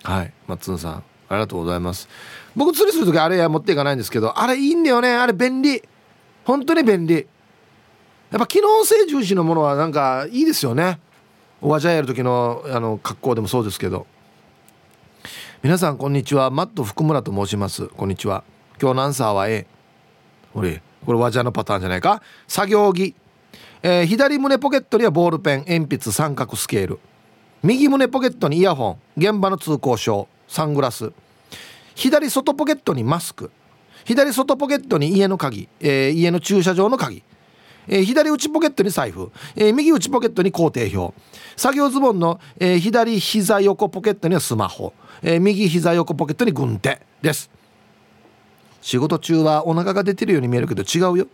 [0.02, 0.32] はい。
[0.46, 2.08] 松野さんありがとうございます。
[2.54, 5.14] 僕釣りする時あれ持っていかないんですけどあれいいんだよね。
[5.14, 5.82] あれ便利。
[6.44, 7.14] 本当に便利。
[7.14, 7.22] や
[8.36, 11.00] っぱ機能性重視のものはなんかいいですよね。
[11.60, 14.06] おばちゃんやる時のあの格好でもそうですけど。
[15.62, 16.50] 皆さんこんにちは。
[16.50, 17.88] マット福村と申します。
[17.88, 18.44] こんにちは。
[18.80, 19.66] 今日のアンサーは A
[20.56, 22.22] これこれわじゃのパターンじゃないか。
[22.48, 23.14] 作業着。
[23.82, 26.98] えー、左胸ポケットにはボールペン鉛筆三角スケール。
[27.62, 29.20] 右胸ポケットにイヤホン。
[29.20, 30.26] 現場の通行証。
[30.48, 31.12] サングラス。
[31.94, 33.50] 左外ポケットにマスク。
[34.06, 37.22] 左外ポケットに家の鍵、えー、家の駐車場の鍵、
[37.86, 41.14] えー、左内ポケットに財布、えー、右内ポケットに工程表。
[41.54, 47.50] 作業ズボンの、えー、左膝横ポケットにはスマホ、えー、右膝横ポケットに軍手です。
[48.86, 51.26] 仕事中はお腹が出てるように見えるけど違うよ。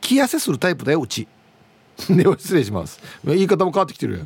[0.00, 1.26] 気痩せするタイプだようち。
[2.08, 3.00] で失礼します。
[3.24, 4.24] 言い方も変わってきてる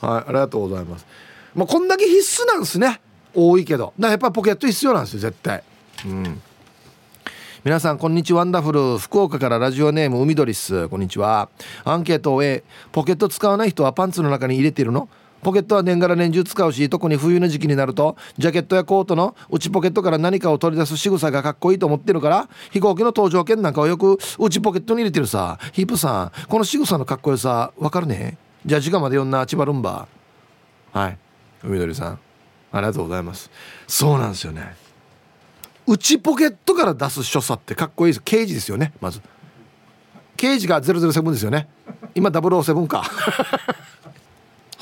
[0.00, 1.06] はいありがとうございます。
[1.54, 3.00] まあこんだけ必須なんですね。
[3.32, 3.84] 多いけど。
[3.84, 5.62] だからやっぱポケット必要なんですよ絶対。
[6.04, 6.42] うん。
[7.62, 8.40] 皆さんこんにちは。
[8.40, 10.88] ワンダフル福岡からラジオネーム海鳥っす。
[10.88, 11.50] こんにちは。
[11.84, 15.08] アンケートを A ポケット使わない人はパンツの中に入れてるの？
[15.42, 25.58] ポケットは年がら年中使うし特に冬の時期になるとジャケットやコートの内ポケットから何かを取り出す仕草がかっこいいと思ってるから飛行機の搭乗券なんかをよく内ポケットに入れてるさ。
[25.72, 28.38] ヒブさんこの仕草のかっこよさわかるね？
[28.64, 30.06] じゃあ時間まで読んな千葉ルンバ。
[30.92, 31.18] はい。
[31.64, 32.18] 海鳥さん。
[32.70, 33.50] ありがとうございます。
[33.88, 34.76] そうなんですよね。
[35.86, 38.22] 内ポケットから出す所作ってかっこいいです。
[38.24, 39.20] 刑事ですよねまず。
[40.36, 41.68] 刑事が007ですよね。
[42.14, 43.02] 今007か。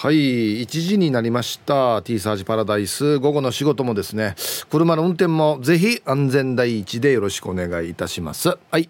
[0.02, 2.00] はい1時になりました。
[2.00, 3.18] T サージパラダイス。
[3.18, 4.34] 午後の仕事もですね
[4.70, 8.56] 車の運転もぜひ安全第一でよろしくお願いいたします。
[8.70, 8.88] はい。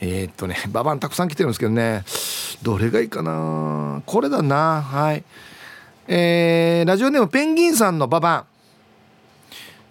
[0.00, 2.02] えー、っとねババンたくさん来てるんですけどね
[2.62, 4.00] どれがいいかな。
[4.06, 4.80] これだな。
[4.80, 5.24] はい。
[6.06, 8.44] えー、ラジオネームペンギンさんのババン、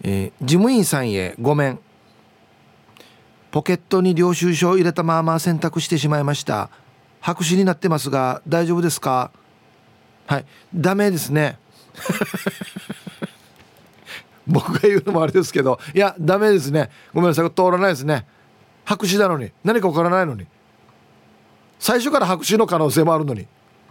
[0.02, 1.78] えー、事務員さんへごめん。
[3.52, 6.68] ポケットに領収書を入れたまま洗濯してしまいました。
[7.20, 9.30] 白紙になってますが大丈夫ですか？
[10.28, 10.44] はい。
[10.74, 11.58] ダメですね。
[14.46, 16.90] 僕が言うのもあれですけどいやダメですね。
[17.14, 17.50] ごめんなさい。
[17.50, 18.26] 通らないですね。
[18.84, 19.50] 白紙なのに。
[19.64, 20.46] 何か分からないのに。
[21.78, 23.46] 最初から白紙の可能性もあるのに。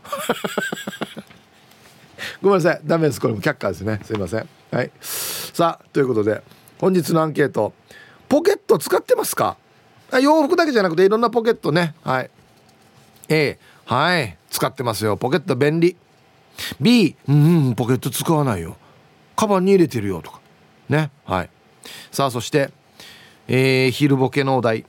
[2.41, 2.81] ごめんなさい。
[2.85, 3.21] ダメです。
[3.21, 3.99] これも却下ですね。
[4.03, 4.47] すいません。
[4.71, 4.91] はい。
[5.01, 6.43] さあということで
[6.79, 7.73] 本日のアンケート。
[8.29, 9.57] ポケット使ってますか？
[10.21, 11.95] 洋服だけじゃなくていろんなポケットね。
[12.03, 12.29] はい。
[13.29, 14.37] A はい。
[14.51, 15.17] 使ってますよ。
[15.17, 15.97] ポケット便利。
[16.79, 18.77] B うんポケット使わないよ。
[19.35, 20.39] カバンに入れてるよとか。
[20.89, 21.11] ね。
[21.25, 21.49] はい。
[22.11, 22.71] さあそして
[23.47, 24.85] えー、昼ボケのお題。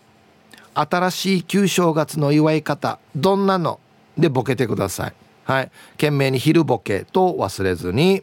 [0.74, 2.98] 新しい旧正月の祝い方。
[3.14, 3.80] どんなの？
[4.16, 5.12] でボケてください。
[5.44, 5.70] はい。
[5.92, 8.22] 懸命に昼ボケと忘れずに。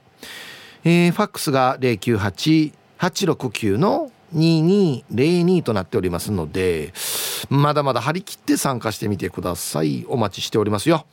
[0.83, 6.93] えー、ファックスが098-869の2202となっておりますので
[7.49, 10.05] まだまだ張り切って参加してみてください。
[10.07, 11.05] お待ちしておりますよ。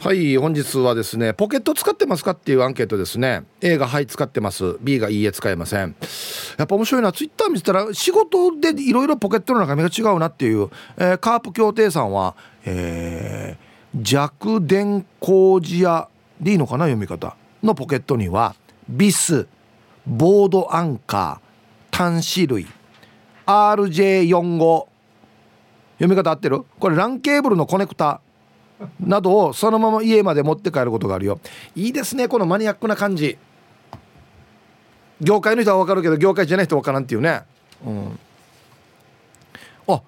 [0.00, 3.44] はい本日はですねポケット使ってますかっていうアンケートですね。
[3.60, 4.76] A がはい使ってます。
[4.80, 5.94] B がいいえ使えません。
[6.58, 16.08] やっぱ面白いなツイッター見てたら仕事でいろいろポケットの中身が違うなっていう、えー、カープ協定さんは、えー、弱電工事屋
[16.40, 18.54] でいいのかな読み方のポケットには
[18.88, 19.46] ビス
[20.06, 22.66] ボードアンカー端子類
[23.46, 24.86] RJ45
[25.98, 26.64] 読み方合ってる？
[26.78, 28.20] これ LAN ケーブルのコネクタ
[28.98, 31.38] などをそのまま家まで持って帰ることがあるよ。
[31.76, 33.38] いいですねこのマニアックな感じ。
[35.20, 37.42] 業界の人は分かるけど業界じゃない人は分からんっていうね。
[37.86, 38.18] うん。
[39.86, 40.02] あ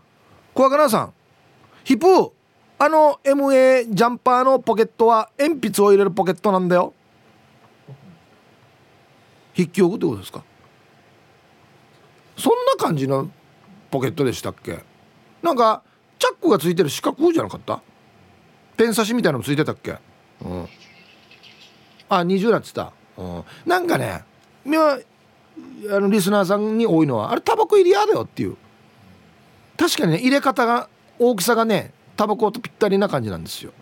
[0.52, 1.12] 小若菜さん。
[1.84, 2.32] ヒップー。
[2.78, 6.92] あの MA ジャンパーのポケットは鉛筆を入れるポケットなんだよ。
[9.54, 10.42] 筆記用具ってことですか？
[12.36, 13.30] そんな感じの
[13.90, 14.84] ポケットでしたっけ？
[15.42, 15.82] なんか
[16.18, 17.80] チャックがついてる四角じゃなかった？
[18.76, 19.96] ペン差しみたいなのついてたっけ？
[20.42, 20.68] うん。
[22.10, 24.22] あ20なってた、うん、なんかね
[24.66, 28.56] あのリスナーさんに多いのはあれタバコ入り嫌だよっていう。
[29.78, 33.72] 確かにね入れ方が大きさがねタバコとぴったりな感じなんですよ。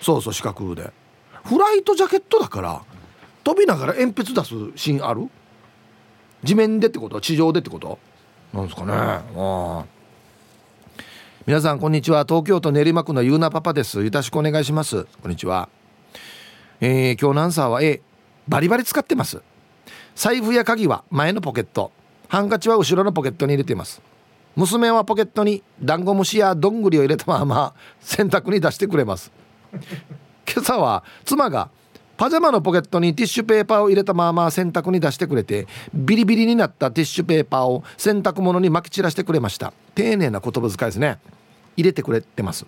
[0.00, 0.92] そうそう四角で。
[1.44, 2.82] フライトジャケットだから
[3.44, 5.28] 飛びながら鉛筆出すシーンある？
[6.44, 7.20] 地面でってこと？
[7.20, 7.98] 地上でってこと？
[8.52, 8.92] なんですかね。
[8.92, 9.84] あ
[11.46, 12.24] 皆さんこんにちは。
[12.24, 14.04] 東京都練馬区のゆうなパパです。
[14.04, 15.04] よろしくお願いします。
[15.22, 15.68] こんにちは。
[16.80, 18.02] えー、今日のアンサーは A
[18.48, 19.40] バリバリ使ってます。
[20.16, 21.92] 財布や鍵は前のポケット。
[22.28, 24.02] ハンカチは後ろのポケットに入れています。
[24.56, 29.30] 娘はポケットにダンゴムシやどんぐりを入れたまま洗濯に出してくれます。
[30.50, 31.68] 今朝は妻が
[32.16, 39.74] パジャマのポケットにティッシュペーパーを入れたまま洗濯に出してくれてビリビリになったティッシュペーパーを洗濯物に巻き散らしてくれました。
[39.94, 41.18] 丁寧な言葉遣いですね。
[41.76, 42.64] 入れてくれてます。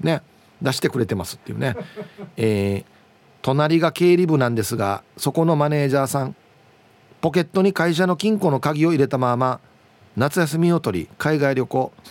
[0.00, 0.22] ね。
[0.62, 1.76] 出してくれてますっていうね。
[2.38, 2.84] えー、
[3.42, 6.34] 隣が経理部なんですがそこのマネージャーさん
[7.20, 9.60] ポケットに会社の金庫の鍵を入れたまま
[10.16, 11.92] 夏休みを取り海外旅行。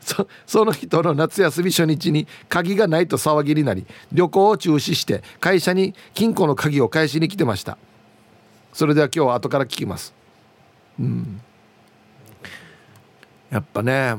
[0.00, 7.76] そその人の夏休み初日に鍵がないと騒ぎになり旅行を中止して会社に金庫の鍵を返しに来てました。
[8.72, 10.14] それでは今日は後から聞きます。
[10.98, 11.40] うん。
[13.50, 14.14] やっぱね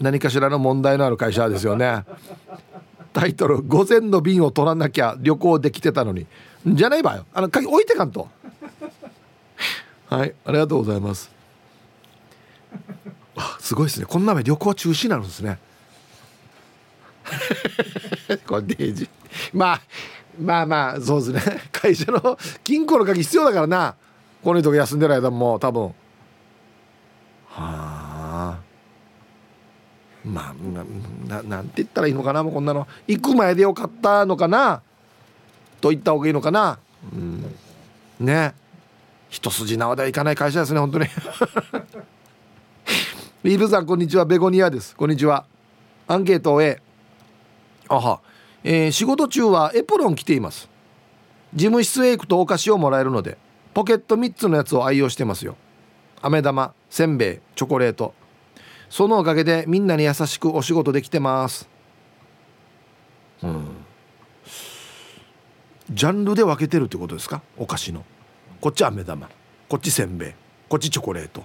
[0.00, 2.04] 何かしらの問題のある会社ですよね。
[3.12, 6.26] タイトル「午前の便を取らなきゃ旅行できてたのに」
[6.66, 7.26] じゃないわよ。
[7.34, 8.28] あの鍵置いてかんと。
[10.08, 11.30] はいありがとうございます。
[13.36, 14.06] あすごいですね。
[14.06, 15.58] こんな目旅行中止になるんですね。
[18.46, 19.08] これデイジ。
[19.52, 19.80] まあ
[20.38, 21.60] まあまあそうですね。
[21.72, 23.94] 会社の金庫の鍵必要だからな。
[24.42, 25.94] この人が休んでる間も多分。
[27.48, 28.58] はあ。
[30.24, 32.42] まあななんて言ったらいいのかな。
[32.42, 32.86] もうこんなの。
[33.06, 34.82] 行く前でよかったのかな。
[35.80, 36.78] と言った方がいいのかな。
[37.12, 37.54] うん。
[38.20, 38.54] ね。
[39.34, 41.06] 一筋縄ではいかない会社ですね本当に。
[43.42, 44.24] ビールさんこんにちは。
[44.24, 44.94] ベゴニアです。
[44.94, 45.44] こんにちは。
[46.06, 46.80] アンケートを A
[47.88, 48.20] あは、
[48.62, 50.68] えー、仕事中はエプロン着ています。
[51.52, 53.36] 事務室へ行くとお菓子をもらえるので
[53.74, 55.56] ポケット3つのやつを愛用してますよ。
[56.22, 58.14] 飴玉せんべいチョコレート。
[58.88, 61.68] そのおかげでみんなに優しくお仕事できてます。
[63.42, 63.66] うん。
[65.90, 67.42] ジャンルで分けてるってことですか？
[67.56, 68.04] お菓子の。
[68.64, 69.28] こっち飴玉
[69.68, 70.32] こっちせんべい
[70.70, 71.42] こっちチョコレート。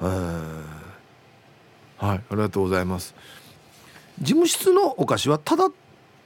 [0.00, 0.64] は
[2.00, 3.14] いありがとうございます。
[4.18, 5.70] 事務室のお菓子はただ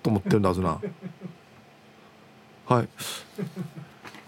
[0.03, 0.81] と思ってるんだはずな。
[2.67, 2.89] はい。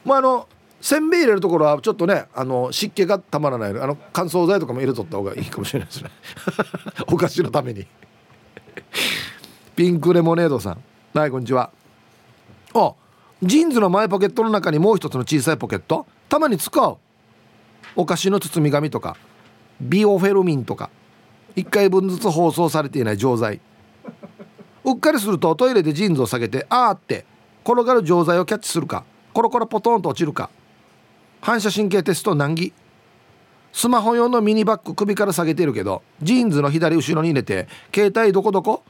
[0.05, 0.47] まああの
[0.83, 6.11] せんべい入れるところはちょっとねあの湿気がたまらないあの乾燥剤とかも入れとった方がいいかもしれないですね。
[7.11, 7.87] お菓子のために。
[9.75, 10.83] ピンクレモネードさん。
[11.19, 11.71] はいこんにちは。
[12.75, 12.93] あ
[13.43, 16.07] ジーンズの前ポケットの中にもう一つの小さいポケット？
[16.29, 16.97] たまに使う。
[17.97, 19.17] お菓子の包み紙とか。
[19.81, 20.91] ビオフェルミンとか。
[21.57, 23.61] 1回分ずつ包装されていない錠剤。
[24.85, 27.25] うっかりするとトイレでジーンズを下げてあーって
[27.65, 29.05] 転がる錠剤をキャッチするか。
[29.33, 30.49] コロコロポトンと落ちるか。
[31.41, 32.73] 反射神経テスト難儀。
[33.73, 38.85] スマホ用のミニバッグ首から下げてるけどジーンズの左後ろに入れて携帯どこどこ？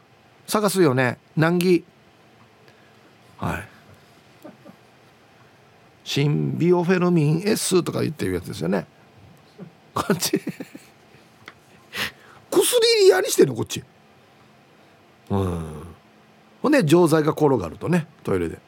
[0.47, 1.19] 探すよね。
[1.37, 1.85] 難儀。
[3.39, 3.72] はい。
[6.05, 8.87] シンビオフェルミン S とか言ってるやつですよね。
[9.95, 10.41] こっち。
[12.51, 13.83] 薬入りやにしてんのこっち。
[15.31, 15.87] うん。
[16.61, 18.59] ほんで錠剤が転がるとねトイレで。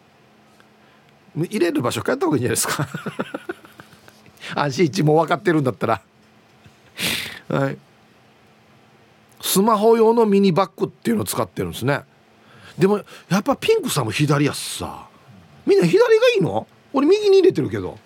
[1.36, 2.88] 入れる場所変えた方がいいんじゃないですか。
[4.54, 6.02] 安心一も分かってるんだったら。
[7.48, 7.78] はい。
[9.40, 12.02] スマホ用のミニバッグっていうのを使ってるんですね。
[12.78, 15.08] でもやっぱピンクさんも左やっさ。
[15.66, 16.66] みんな左がいいの？
[16.96, 17.88] 俺右に入れてるけど。
[17.88, 17.98] はい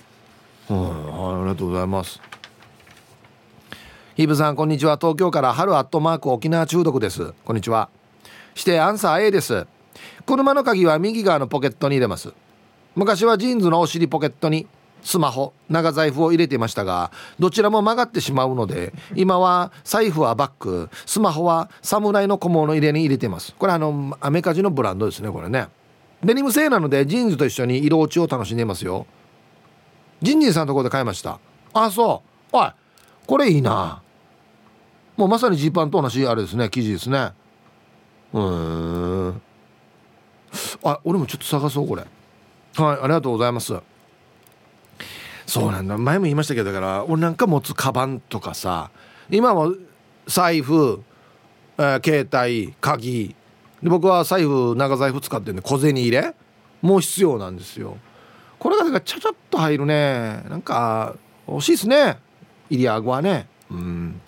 [0.70, 2.20] ありがとうございます。
[4.16, 4.96] ヒブさんこんにちは。
[4.96, 7.34] 東京から春アットマーク沖縄中毒です。
[7.44, 7.90] こんにちは。
[8.54, 9.66] してアンサー A です。
[10.24, 12.32] 車の鍵は右側のポケットに入れます。
[12.96, 14.66] 昔はジーンズのお尻ポケットに
[15.02, 23.54] スマホ長財布を入れていましたがどちらも曲がってしまうので今は財布はバッグスマホは侍の小物入れに入れています。
[23.54, 25.68] これあのアメカジのブランドですねこれね。
[26.22, 29.06] デニム製なのでジーンズと一緒に色落ちを楽しんでいますよ。
[30.20, 31.38] ジンジンさんのところで買いました。
[31.72, 32.56] あそう。
[32.56, 32.70] おい
[33.26, 34.02] これいいな。
[35.16, 36.68] もうまさにジーパンと同じあれですね。
[36.68, 37.32] 生地ですね。
[38.32, 39.42] うん。
[40.82, 42.02] あ俺もちょっと探そうこれ。
[42.76, 43.74] はいありがとうございます。
[45.46, 45.96] そうなんだ。
[45.96, 48.90] 前も言いましたけどだから俺なんか持つカバンとかさ
[49.30, 49.72] 今は
[50.26, 51.02] 財布、
[51.78, 53.34] えー、携帯鍵
[53.82, 56.34] で僕は財布長財布使ってるんで小銭入れ
[56.82, 57.96] もう必要なんですよ。
[58.58, 60.42] これがだからちゃちゃっと入るね。
[60.48, 61.16] なんか
[61.46, 62.18] 惜しいですね。
[62.70, 63.48] イリアゴはね。
[63.70, 64.20] うん。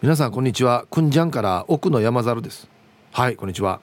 [0.00, 0.86] 皆さんこんにちは。
[0.90, 2.68] くんじゃんから奥の山猿です。
[3.12, 3.80] はいこんにちは。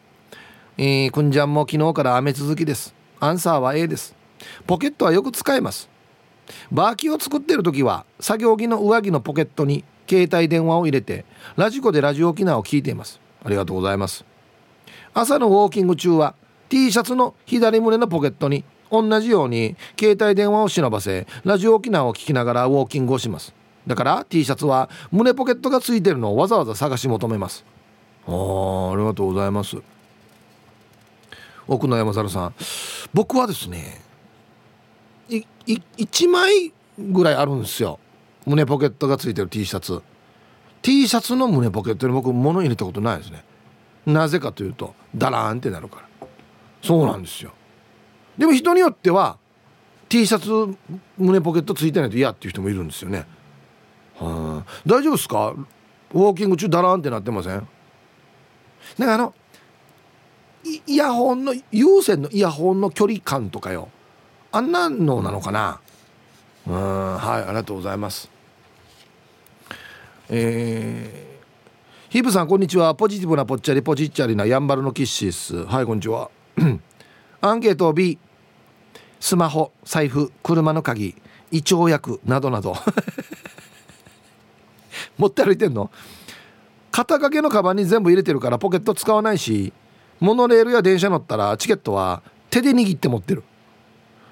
[0.78, 2.94] えー、くんじゃんも昨日から雨続きです。
[3.20, 4.16] アンサーは A です。
[4.66, 5.90] ポケットはよく使えます。
[6.72, 11.26] バーキを作ってる時は作業着の上着のポケットに携帯電話を入れて
[11.56, 13.20] ラジコでラジオ沖縄を聞いています。
[13.44, 14.26] ありがとうございます。
[15.14, 16.36] 朝のウォーキング中は
[16.70, 23.54] T シャツの左胸のポケットに同じように携帯電話を忍ばせラジオ沖縄を聞きながらウォーキングをします。
[23.88, 27.66] だから T シャツは胸ポケットがついてるのをわざわざ探し求めます。
[28.28, 29.78] あありがとうございます。
[31.68, 32.56] 奥野山猿さん
[33.14, 34.02] 僕はですね
[35.30, 38.00] いい1枚ぐらいあるんですよ。
[38.46, 40.02] 胸ポケットがついてる T シャツ。
[40.82, 43.44] T シャツの胸ポケットに僕物入れたことないですね。
[44.06, 46.28] なぜかというとダラーンってなるから。
[46.82, 47.52] そうなんですよ。
[48.38, 49.38] でも人によっては
[50.08, 50.78] T シャツ
[51.18, 53.26] 胸ポケットついてないと嫌っていう人もいるんですよね。
[54.18, 54.72] はあ。
[54.86, 55.50] 大丈夫ですか？
[55.50, 57.68] ウォーキング中ダラーンってなってません？
[58.98, 59.34] なんかあの
[60.64, 63.90] イヤホンの有線のイヤホンの距離感とかよ。
[64.52, 65.80] あんなのなのかな？
[66.66, 67.16] うん。
[67.18, 68.32] はいありがとうございます。
[70.32, 72.94] えー、ヒブさんこんにちは。
[72.94, 76.30] ポジティブなぽっちゃりポジッチャリなやんばるのキッシースはいこんにちは。
[77.42, 78.20] アンケート B
[79.20, 81.16] スマホ財布車の鍵
[81.52, 82.76] 胃腸薬などなど。
[85.18, 85.90] 持って歩いてんの？
[86.92, 89.74] 肩掛けのカバンに全部入れてるからポケット使わないし
[90.20, 92.22] モノレールや電車乗ったらチケットは
[92.52, 93.44] 手で握って持ってる。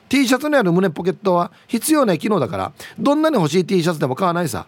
[0.10, 4.68] T シャツにある胸ポケットは必要な機能だからどんなに欲しい T シャツでも買わないさ。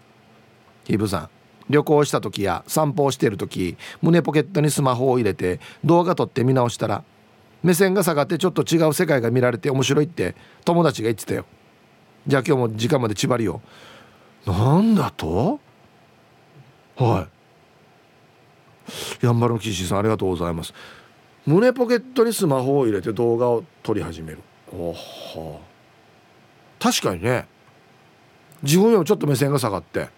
[0.90, 1.30] ヒブさん。
[1.70, 7.04] 旅行した時や散歩をしている時胸ポケットにスマホを入れて動画撮って見直したら
[7.62, 10.36] 目線が下がってちょっと違う世界が見られて面白いって
[10.66, 11.46] 友達が言ってたよ。
[12.26, 13.62] じゃあ今日も時間まで縛りよ
[14.48, 15.60] なんだと？
[16.96, 17.28] は
[19.22, 19.26] い。
[19.26, 20.74] やんばるの岸さんありがとうございます。
[21.46, 24.40] 胸ポケットにスマホを入れて動画を撮り始める。
[24.74, 25.60] おは。
[26.80, 27.48] 確かにね。
[28.64, 30.10] 自分よりもちょっと目線が下がって。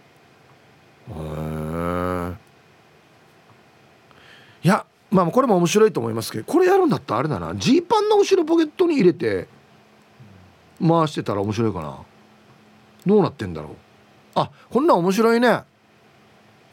[4.63, 7.55] いやまあこれも面白いと思いますけどこれやるんだったらあれだな。
[7.55, 9.47] ジーパンの後ろポケットに入れて
[10.79, 11.99] 回してたら面白いかな。
[13.05, 13.75] どうなってんだろう。
[14.35, 15.63] あこんなん面白いね。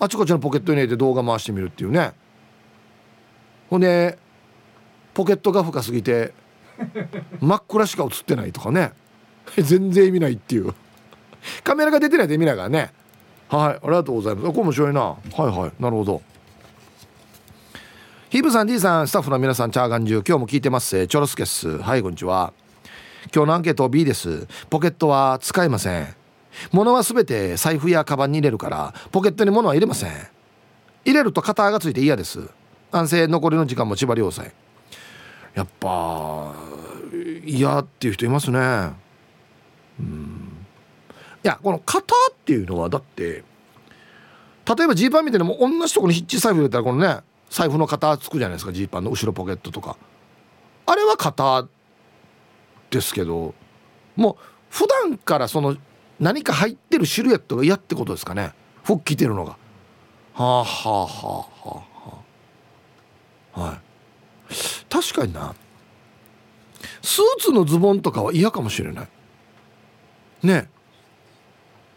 [0.00, 2.12] あちこちのポケットに入れて動画回してみるっていうね。
[3.70, 4.18] ほんで
[5.14, 6.32] ポケットが深すぎて
[7.40, 8.92] 真っ暗しか映ってないとかね。
[9.56, 10.74] 全然意味ないっていう。
[11.64, 12.92] カメラが出てないと意味ないからね。
[13.48, 14.46] はいありがとうございます。
[14.48, 15.00] これ面白いな。
[15.00, 16.22] はいはいなるほど。
[18.30, 21.06] ヒブさん D さんスタッフの皆さんチャーガンジュ今日も聞いてます。
[21.06, 21.78] チョロスケス。
[21.78, 22.52] はいこんにちは。
[23.34, 24.46] 今日のアンケート B です。
[24.68, 26.14] ポケットは使いません。
[26.72, 30.10] 物は全て財布やカバンに入れるからポケットに物は入れません。
[31.06, 32.50] 入れると肩がついて嫌です。
[32.90, 34.44] 安静残りの時間も千葉良さ
[35.54, 36.54] やっぱ
[37.44, 38.58] 嫌っていう人いますね。
[39.98, 40.66] うん。
[41.42, 42.02] いやこの型
[42.48, 43.44] っていうのはだって
[44.64, 47.20] 例えばジーパンみたいなも同じとこにヒッチ財布入れたらこのね
[47.50, 49.98] 財布の型つくじゃないですかジーパンの後ろポケットとか。
[50.86, 51.68] あれは型
[52.90, 53.54] ですけど
[54.16, 54.36] もう
[54.70, 55.76] 普段からその
[56.18, 58.54] 何か入ってるシルエットが嫌ってことですかね。
[58.82, 59.58] 服着てるのが。
[60.32, 62.22] はあはあはあは
[63.56, 63.60] あ。
[63.60, 63.78] はい。
[64.88, 65.54] 確かにな。
[67.02, 69.08] スーツのズボンとかは嫌かもしれない。
[70.42, 70.70] ね。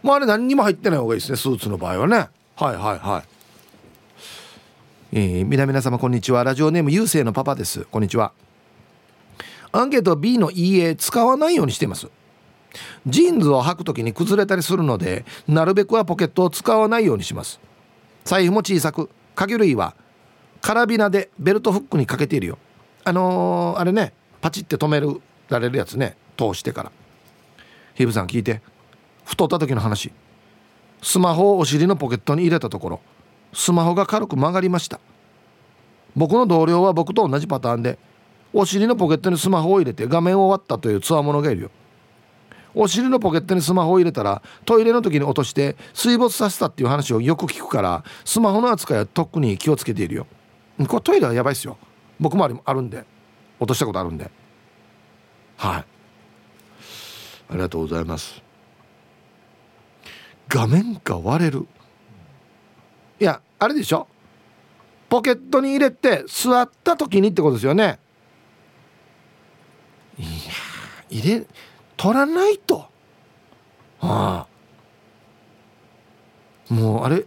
[0.04, 2.30] まああれ何にも入ってない方がいいですねスーツの場合はね。
[2.56, 3.32] はいはいはい。
[5.14, 6.44] えー、皆々様こんにちは。
[6.44, 7.86] ラジオネームゆうせいのパパです。
[7.92, 8.32] こんにちは。
[9.72, 12.08] アンケート B の EA 使わないようにしています。
[13.06, 17.60] ジーンズを履く時に崩れたりするのでなるべくはポケットを使わないようにします。
[18.24, 19.96] 財布も小さく鍵類は
[20.62, 22.58] カラビナでベルトフックにかけているよ。
[23.04, 25.02] あのー、あれねパチって止め
[25.50, 26.92] られるやつね通してから。
[27.96, 28.62] ヒブさん聞いて。
[29.26, 30.12] 太った時の話。
[31.02, 33.00] スマホをお尻のポケットに入れたところ。
[33.54, 35.00] スマホが軽く曲がりました。
[36.16, 37.98] 僕の同僚は僕と同じパターンで
[38.54, 41.72] お尻のポケットにスマホを入れて画面を割ったというつわものがいるよ。
[42.74, 50.28] お尻のポケットにスマホを入れたらトイレの時に落として水没させたっていう話をよく聞くからスマホの扱いは特に気をつけているよ。
[50.88, 51.78] これトイレはやばいっすよ。
[52.20, 53.06] 僕もあるんで
[53.60, 54.30] 落としたことあるんで。
[55.58, 55.82] はい。
[55.82, 55.86] あ
[57.52, 58.42] りがとうございます。
[60.54, 61.66] 画面が割れる。
[63.20, 64.06] いやあれでしょ？
[65.08, 68.00] ポケットに入れて座った時にってことですよね。
[70.18, 70.28] いや
[71.10, 71.46] 入れ
[71.96, 72.86] 取らないと。
[74.02, 74.46] あ
[76.70, 77.26] あもうあれ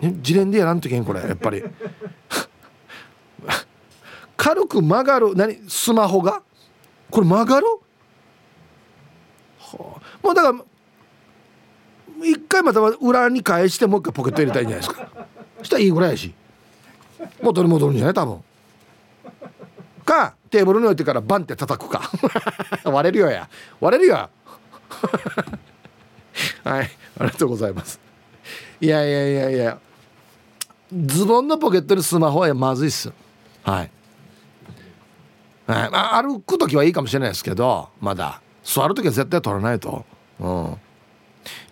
[0.00, 1.62] 自連でやらんといけんこれやっぱり。
[4.36, 6.42] 軽く曲がる何スマホが？
[7.10, 7.66] これ曲がる、
[9.58, 10.64] はあ、もうだから
[12.24, 15.08] 一回また裏に返してもう一回ポケット入れたいんじゃないですか。
[15.58, 16.32] そしたらいいぐらいやし。
[17.40, 18.42] 元に戻るんじゃない多分。
[20.04, 22.10] かテーブルに置いてからバンって叩くか。
[22.84, 23.48] 割れるよや。
[23.80, 24.28] 割れるよ。
[26.64, 26.90] はい。
[27.18, 28.00] ありがとうございます。
[28.80, 29.78] いやいやいやいや。
[30.92, 33.12] ズボンのポケットにスマホはまずいっす。
[33.62, 33.90] はい、
[35.66, 35.90] はい。
[35.90, 38.42] まあ、歩く時はいいかもしれないですけどまだ。
[38.62, 40.04] 座る時は絶対取らないと。
[40.40, 40.76] うん。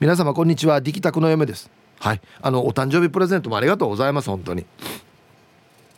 [0.00, 0.80] 皆様こんにちは。
[0.80, 1.70] ディキタクの嫁です。
[1.98, 2.20] はい。
[2.40, 4.64] あのお誕生日プレゼントもありがとうございます本当に。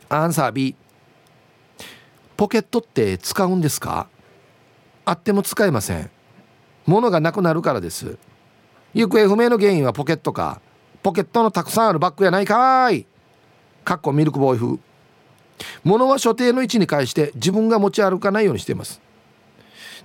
[0.09, 0.75] アンサー B
[2.37, 4.09] ポケットって使うんですか？
[5.05, 6.11] あっても使えません。
[6.87, 8.19] 物がなくなるからです。
[8.95, 10.61] 行方不明の原因はポケットか？
[11.03, 13.07] ポケットのたくさんあるバッグやないかい。
[13.85, 14.79] かっこミルクボーイ風。
[15.85, 19.01] 物は所定の位置に返して自分が持ち歩かないようにしています。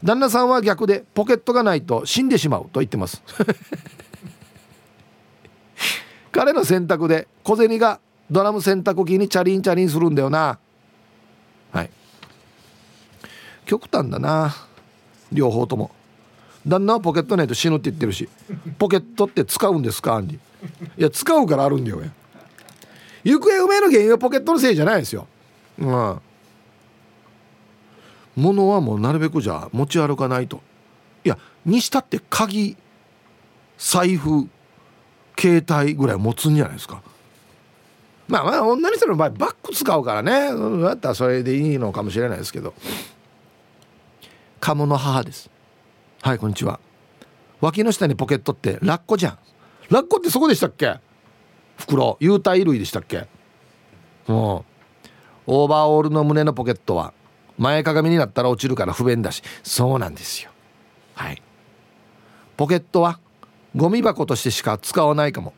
[0.04, 3.22] 旦那さんは逆でポケットがないと死んでしまうと言ってます。
[6.32, 10.60] 彼の選択で小銭がドラム洗濯機にチャリンチャリンするんだよな。
[11.72, 11.90] はい。
[13.66, 14.56] 極端だな。
[15.32, 15.92] 両方とも。
[16.68, 18.28] 旦那はポケットないと死ぬって言ってるし
[18.78, 20.38] ポケットって使うんですかアンディ
[20.98, 22.02] いや使うからあるんだよ
[23.24, 25.28] 行方不明の原因はポケットのせいじゃないですよ。
[25.80, 26.22] うん。
[28.38, 30.62] 物はもうなるべくじゃあ持ち歩かないと。
[31.26, 32.78] いやにしたって鍵
[33.78, 34.48] 財布
[35.38, 37.02] 携帯ぐらい持つんじゃないですか。
[38.28, 40.50] まあまあ女の人の場合バッグ使うからね。
[40.84, 42.74] だったらそれでいいのかもしれないですけど。
[44.60, 45.50] 鴨の母です。
[46.22, 46.80] はいこんにちは。
[47.60, 49.38] 脇の下にポケットってラッコじゃん。
[49.90, 51.00] ラッコってそこでしたっけ？
[51.78, 53.28] 袋有袋類でしたっけ？
[54.28, 54.36] うん。
[54.36, 57.14] オーバーオールの胸のポケットは
[57.58, 59.42] 前かがみになったら落ちるから不便だし。
[59.64, 60.52] そうなんですよ。
[61.16, 61.42] はい。
[62.56, 63.20] ポケットは
[63.76, 65.54] ゴミ箱としてしか使わないかも。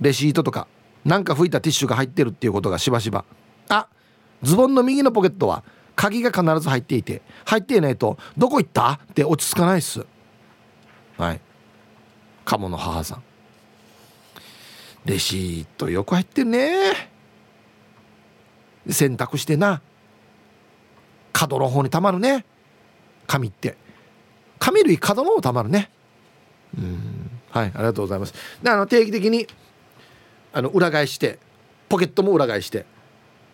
[0.00, 0.66] レシートとか
[1.04, 3.24] なんか拭いたティッシュが入ってるっていうことがしばしば。
[3.68, 3.88] あ
[4.42, 5.64] ズボンの右のポケットは
[5.96, 10.06] 鍵が必ず入っていて入っていないと「どこ行った?」って落ち着かないっす。
[11.16, 11.40] はい。
[12.44, 13.22] 鴨の母さん。
[15.04, 17.10] レシートよく入ってるね。
[18.88, 19.82] 洗濯してな。
[21.38, 22.44] 角の方にたまるね。
[23.28, 23.76] 紙って。
[24.58, 25.88] 紙類角の方たまるね。
[26.76, 27.30] うん。
[27.50, 28.34] はいありがとうございます。
[28.60, 29.46] であの定期的に
[30.52, 31.38] あの裏返して
[31.88, 32.86] ポケットも裏返して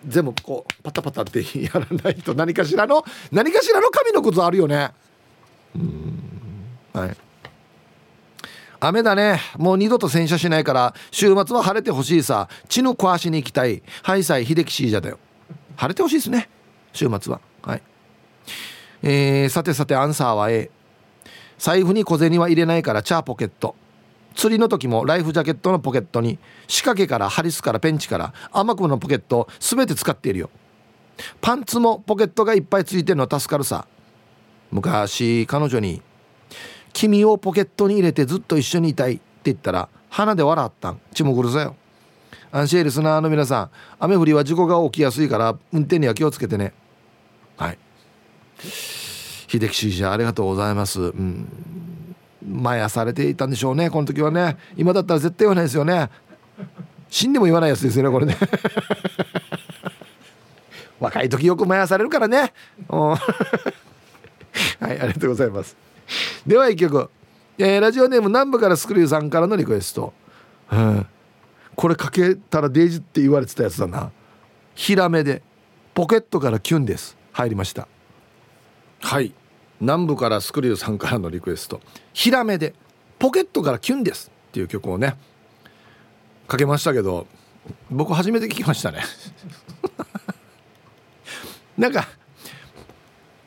[0.06, 4.90] 全部こうパタパタってやらないと何かしらの何かしらの紙の靴あるよね。
[5.76, 6.20] うん。
[6.94, 7.16] はい。
[8.80, 9.40] 雨だね。
[9.58, 12.48] もう二度と洗車しないから週末は晴れてほしいさ。
[12.70, 13.82] 血の壊しに行きたい。
[14.02, 15.18] ハイサイ秀樹シージャだよ。
[15.76, 16.48] 晴れてほしいですね。
[16.94, 17.42] 週末は。
[19.02, 20.70] えー、さてさてアンサーは A
[21.58, 23.74] 財布に小銭は入れないからチャーポケット。
[24.34, 30.50] 釣りの時もライフジャケットのポケットに仕掛けからハリスからペンチから甘くのポケット全て使っているよ。
[31.40, 33.86] パンツもポケットがいっぱいついてるの助かるさ。
[34.72, 36.02] 昔彼女に
[36.92, 41.00] 「君をポケットに入れてずっと一緒にいたい」って言ったら鼻で笑ったん。
[41.14, 41.76] ちもぐるさよ。
[42.50, 43.70] アンシェーリスナーの皆さん。
[44.00, 46.72] 雨降りは事故が起きやすいから運転には気をつけてね。
[47.56, 47.78] はい。
[48.60, 51.00] 秀樹氏ありがとうございます。
[51.00, 51.48] うん。
[52.46, 54.56] まやされていたんでしょうねこの時はね。
[54.76, 56.10] 今だったら絶対言わないですよね。
[57.08, 58.36] 死んでも言わないやつですよねこれね。
[61.00, 62.52] 若い時よくまやされるからね。
[62.88, 63.18] は
[64.80, 65.76] いありがとうございます。
[66.46, 67.10] では一曲、
[67.58, 70.12] えー、ラジオネーム南部からスクリューさんからのリクエスト、
[70.70, 71.06] うん、
[71.74, 74.10] これかけたらデイジって言われてたやつだな。
[74.74, 75.42] ヒラメで
[75.94, 77.16] ポケットからキュンです。
[77.32, 77.88] 入りました。
[79.04, 79.34] はい。
[79.80, 81.80] 南部からスクリューさんからのリクエスト
[82.14, 82.74] 「ヒラメで
[83.18, 85.16] ポケットからキュンです」っていう曲をね
[86.48, 87.26] かけましたけど
[87.90, 89.02] 僕初めて聞きましたね。
[91.76, 92.08] なんか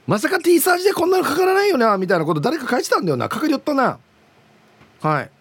[0.06, 3.28] まさか T サージでこんなのかからないよなみたいなこと誰か書いてたんだよな。
[3.28, 3.98] かかりよったな。
[5.02, 5.32] はい。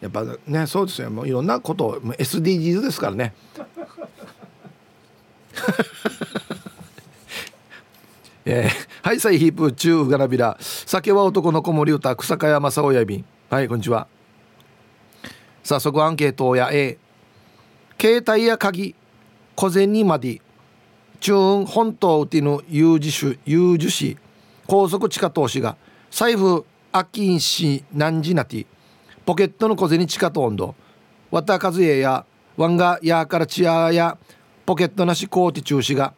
[0.00, 1.10] やっぱねそうですよ。
[1.10, 3.34] もういろんなこと SDGs ですからね。
[8.48, 8.68] えー、
[9.02, 14.06] はいサイヒープ中ガラビラ酒は男の子守歌草加山正親便はいこんにちは。
[15.64, 16.96] 早速アンケートや A
[18.00, 18.94] 携帯や鍵
[19.56, 20.40] 小銭まで。
[21.18, 24.16] チューン本島うての有事種有樹市
[24.68, 25.76] 高速地下投資が。
[26.12, 28.64] 財布アキンシ何時なて。
[29.24, 30.76] ポケットの小銭地下と温度。
[31.32, 32.24] わたかずえや
[32.56, 34.16] ワンガやからチアや
[34.64, 36.14] ポケットなしコーティ中止が。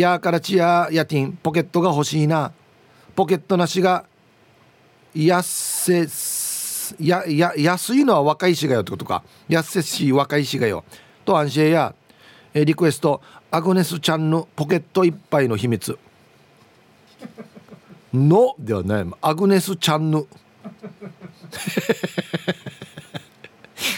[0.00, 2.52] やーからちややティンポケットが欲しいな。
[3.16, 4.04] ポケットなしが
[5.14, 6.06] やせ
[7.00, 9.24] やや安いのは若いしがよってことか。
[9.48, 10.84] 安せし若いしがよ。
[11.24, 11.94] と安心や。
[12.54, 13.20] えリクエスト。
[13.50, 15.98] アグネスちゃんのポケットいっぱいの秘密。
[18.14, 19.06] のではない。
[19.20, 20.26] アグネスちゃんの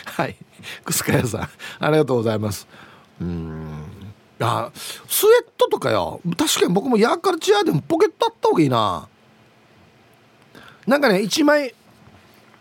[0.07, 0.37] はい。
[0.85, 1.49] くすかやさん。
[1.79, 2.67] ありがとうございます。
[3.21, 3.80] うん。
[4.41, 4.73] や
[5.07, 6.21] スウェットとかよ。
[6.37, 9.07] 確かに僕もヤーカルチアでもポケットあった方がいいな。
[10.87, 11.75] なんかね1枚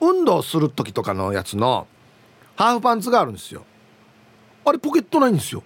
[0.02, 1.88] 運動する時とかのやつの
[2.58, 3.64] ハーフパンツがあるんですよ。
[4.66, 5.64] あれポケットないんですよ。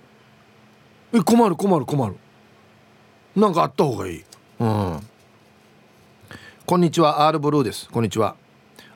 [1.14, 2.16] え困る困る困る。
[3.36, 4.24] なんかあった方がいい。
[4.60, 5.00] うん。
[6.66, 7.90] こんにちは R ブルーです。
[7.90, 8.36] こんにちは。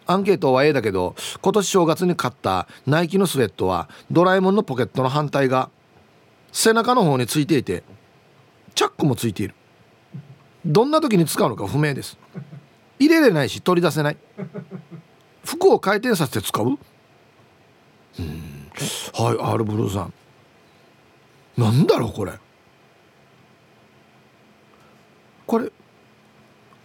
[0.05, 5.69] アンケートは A だけど今年正月に買ったナイキのスウェットはドラえもんのポケットの反対が
[6.51, 7.83] 背中の方についていて
[8.75, 9.55] チャックもついている。
[10.65, 12.17] どんな時に使うのか不明です。
[12.99, 14.17] 入れれないし取り出せない。
[15.45, 16.65] 服を回転させて使う？
[16.65, 18.71] うん。
[19.13, 20.13] はい R ブルーさん。
[21.57, 22.33] なんだろうこれ。
[25.45, 25.71] これ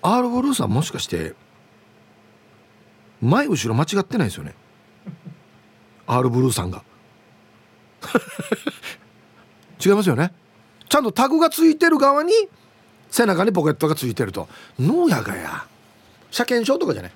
[0.03, 1.35] R ブルーさんもしかして
[3.21, 4.55] 前後ろ間違ってないですよね。
[6.07, 6.85] R ブルーさんが。
[9.85, 10.33] 違いますよね。
[10.89, 12.33] ちゃんとタグがついてる側に
[13.11, 14.49] 背中にポケットがついてると。
[14.79, 15.67] 脳やがや。
[16.31, 17.13] 車検証とかじゃない。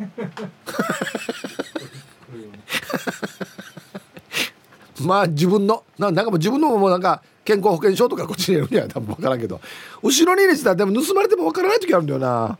[5.02, 9.60] まあ自分のななんかもう自分のもなんか健康保険証とかこっちにやるには多分分からんけど。
[10.02, 12.58] 後ろに入れてたらでも盗まれても分からない時あるんだよな。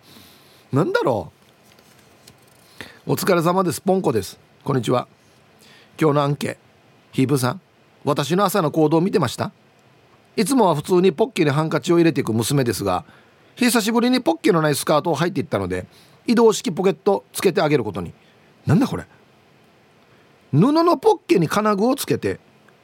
[0.73, 1.33] 何だろ
[3.07, 3.13] う。
[3.13, 3.81] お疲れ様です。
[3.81, 4.39] ポンコです。
[4.65, 5.09] こんにちは。
[6.01, 6.59] 今日のアンケ。
[7.13, 7.61] ヒープさん
[8.05, 9.53] 私の朝の行動を見てました。
[10.37, 13.05] いつもは普通にポッケにハンカチを入れていく娘ですが
[13.57, 15.87] 久しぶりにポッケのないスカートを履いていったので
[16.27, 18.13] 移動式ポケットつけてあげることに。
[18.67, 19.05] なんだこれ。
[20.53, 22.41] 布のポッケに金具をつけて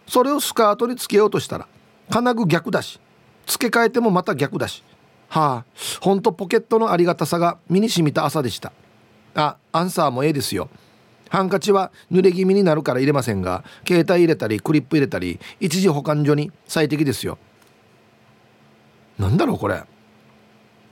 [0.07, 1.67] それをスカートにつけようとしたら
[2.11, 3.01] 金具逆だし
[3.47, 4.83] 付け替えてもまた逆だし。
[5.29, 8.73] はあほんとポケットのありがたさが身に染みた朝でした。
[9.35, 10.69] あアンサーもええですよ。
[11.29, 17.39] ハンカチは濡れ気味になるから入れませんが携帯入れたりクリップ入れたり一時保管所に最適ですよ。
[19.19, 19.83] なんだろうこれ。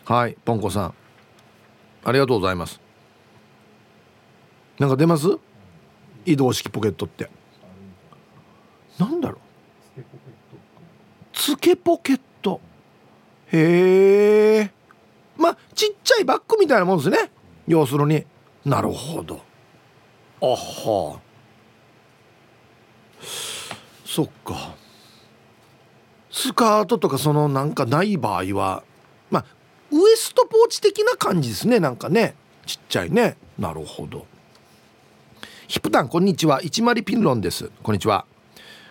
[0.07, 0.95] はいポンコさん。
[2.05, 2.81] ありがとうございます。
[4.79, 5.29] なんか出ます？
[6.27, 7.31] 移動式ポケットって。
[8.99, 9.39] なんだろ
[9.97, 10.01] う。
[11.33, 12.61] つけポケット。
[13.53, 14.71] へえ。
[15.37, 17.31] まあちっちゃいバッグみたいなもんですね。
[17.67, 18.25] 要するに。
[18.65, 19.43] なるほど。
[20.53, 21.21] あは
[24.05, 24.75] そっか。
[26.31, 28.83] スカートとかそのなんかない場合は
[29.31, 29.45] まあ
[29.91, 32.35] ウエストポーチ的な感じですねなんかね。
[32.67, 33.37] ちっちゃいね。
[33.59, 34.27] なるほど。
[35.67, 36.61] ヒプタンこんにちは。
[36.63, 37.71] 一丸ピンロンです。
[37.83, 38.27] こんにちは。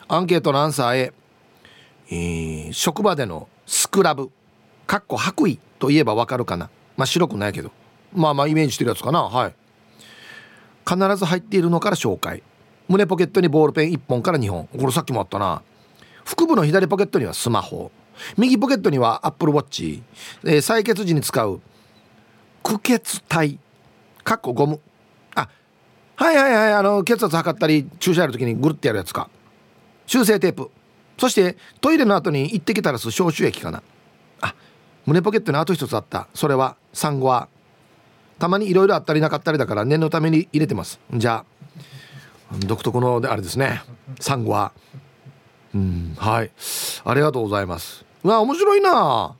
[0.07, 1.13] アンケートのアンサーへ、
[2.09, 4.31] えー、職場でのスクラブ。
[4.85, 6.69] かっこ白衣といえばわかるかな。
[6.97, 7.71] まあ白くないけど。
[8.13, 9.23] まあまあイメージしてるやつかな。
[9.23, 9.55] はい。
[10.87, 12.43] 必ず入っているのから紹介。
[12.87, 14.67] 胸ポケットにボールペン1本から2本。
[14.67, 15.61] これさっきもあったな。
[16.25, 17.91] 腹部の左ポケットにはスマホ。
[18.37, 20.03] 右ポケットにはアップルウォッチ、
[20.43, 21.61] えー、採血時に使う。
[22.61, 23.59] 苦血体
[24.23, 24.79] かっこゴム。
[25.35, 25.49] あ
[26.15, 26.73] はいはいはい。
[26.73, 29.29] あの血圧測ったり注射やる時にグルってやるやつか。
[30.05, 30.69] 修正テープ。
[31.17, 33.83] そしてトイレの後に行ってきたらす消臭液かな。
[34.41, 34.55] あ
[35.05, 36.27] 胸ポケットにあと一つあった。
[36.33, 37.49] それは産後は
[38.43, 40.99] たまにいろいろあったりなかったりだから念のために入れてます。
[41.13, 41.45] じゃ
[42.51, 43.81] あ独特のあれですね。
[44.19, 44.73] 産後は。
[45.73, 46.51] うんはい。
[47.05, 48.03] ありがとうございます。
[48.21, 49.33] うわ面白いな。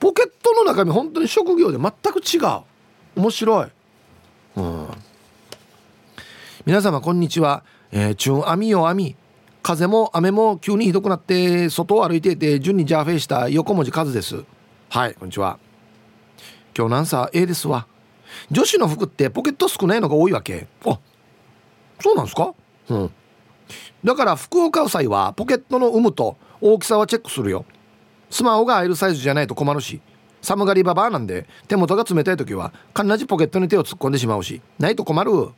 [0.00, 2.62] ポケットの中身本当に職業で全く違う。
[3.14, 3.68] 面白い。
[4.56, 4.88] うん。
[6.64, 9.14] 皆様こんにちは、えー、チュン網よ網
[9.62, 14.42] 風も雨も急にひどくなって外を歩いていて順にジャーフェイした横文字数です。
[14.88, 15.60] はいこんにちは。
[16.76, 17.86] 今日なんさ A ですわ。
[18.50, 20.66] 女子の服ってポケット少ないのが多いわけ。
[20.84, 20.98] あ
[22.00, 22.54] そうなんですか？
[22.90, 23.10] うん。
[24.04, 27.64] だから服を買う際はポケットの有無と大きさはチェックするよ。
[28.28, 30.02] スマホが入るサイズじゃないと困るし。
[30.42, 34.60] 寒がりババアなんで手元が冷たい時は必ずポケットに手を突っ込んでしまうし。
[34.78, 35.48] ないと困る。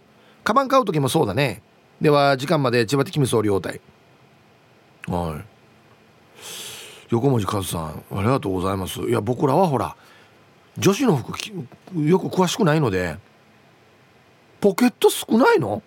[0.44, 1.62] カバン買う時もそうだね。
[2.00, 3.80] では時間まで千葉的味噌両体。
[5.08, 5.44] はい。
[7.10, 9.00] 横文字和さんありがとうございます。
[9.00, 9.96] いや僕らはほら
[10.78, 11.36] 女子の服
[12.00, 13.18] よく詳しくないので
[14.60, 15.82] ポケット少ないの？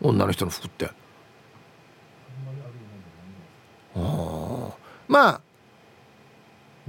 [0.00, 0.90] 女の人の服って。
[3.94, 4.70] あ
[5.06, 5.40] まあ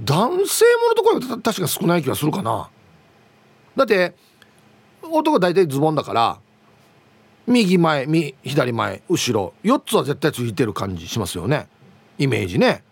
[0.00, 2.68] 男性ものところは確か少ない気がするかな。
[3.76, 4.14] だって
[5.02, 6.38] 男大体ズボンだから
[7.46, 11.68] 右前右左前後ろ4つは絶対ついてる感じしますよね。
[12.18, 12.82] イメージね。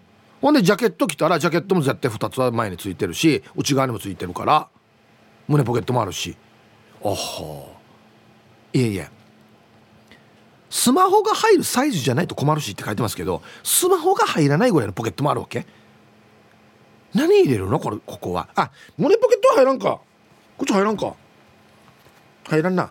[0.43, 4.69] ほんでジャケット着たらジャケットも絶対2つは前についてるし内側にもついてるから
[5.49, 6.37] 胸ポケットもあるし。
[7.05, 7.67] あは
[8.75, 9.09] いえいえ。
[10.71, 15.67] スマホが入るサイズじゃないと困るしって書いてますけどスマホが入らないぐらいのポケットもあるわけ？
[17.15, 17.79] 何入れるの？
[17.79, 18.49] これここは。
[18.55, 20.01] あ胸ポケットは入らんか。
[20.57, 21.15] こっち入らんか。
[22.49, 22.91] 入らんな。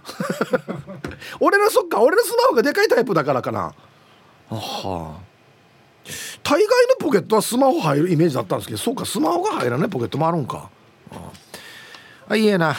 [1.42, 3.74] 俺のそっか俺のスマホがでかいタイプだからかな。
[4.50, 5.20] あは
[6.44, 10.70] 大概のポケットはスマホ入るイメージだったんですけどそうかスマホが入らないポケットもあるんか。
[11.12, 11.32] あ
[12.28, 12.76] あいいえな。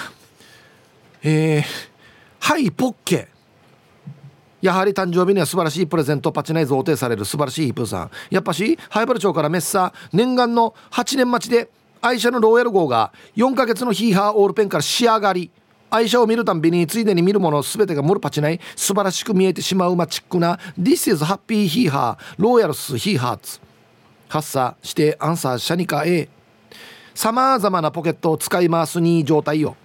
[1.23, 1.63] えー、
[2.41, 3.29] はいポッケ。
[4.61, 8.11] やはり誕生日には素晴らしいプレゼントパチナイズ贈呈される素晴らしいヒップーさん。
[8.31, 11.69] やっぱし灰原町からメッサ念願の8年待ちで
[12.01, 15.51] 愛車のローヤル号が4ヶ月のヒーハーオールペンから仕上がり。
[15.93, 18.59] 愛車を見るたんびについでに見るもの全てがモルパチない。
[18.77, 20.59] 素晴らしく見えてしまうマチックな。
[20.81, 23.61] This is Happy ヒーハーローヤルスヒーハーツ
[24.31, 26.31] 発作してアンサーシャニカ A
[27.15, 29.77] さまざまなポケットを使い回すに状態よ。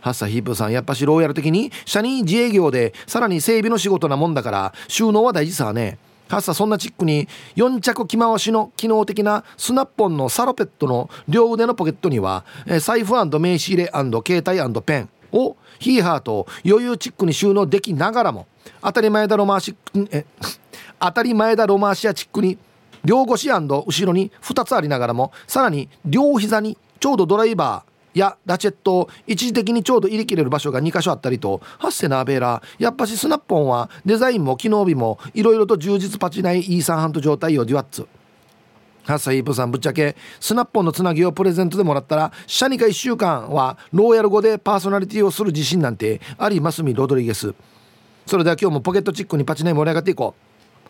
[0.00, 5.96] ハッサヒープさんやっぱしローヤル的に社に自営業でさらに整備の仕事なもんだから収納は大事さね。
[6.28, 12.44] ハッサそんなチックに4着着回しの機能的なスナッポンのサロペットの両腕のポケットには
[12.80, 13.92] 財布名刺入れ
[14.26, 15.08] 携帯ペン。
[15.32, 18.46] をヒーハーと余裕チックに収納できながらも
[18.82, 19.76] 当たり前だロマーシ
[20.10, 20.24] え
[21.00, 22.58] 当たり前だロマーシアチックに
[23.04, 38.06] 両腰後ろに2つありながらもさらに両膝にちょうどドライバーやラチェットを一時的にちょうど入れ切れる場所が2箇所あったりとハッセナーベーラーやっぱしスナッポンはデザインも機能美もいろいろと充実パチないイーサンハント状態をデュアッツ。
[39.04, 47.54] ハッサイープさんぶっちゃけスナッポンのつなぎをプレゼントでもらったらシャニカ1週間はローヤル語でパーソナリティをする自信なんてありますみロドリゲス。
[48.26, 50.34] それでは今日もポケットチックにパチナイ盛り上がっていこ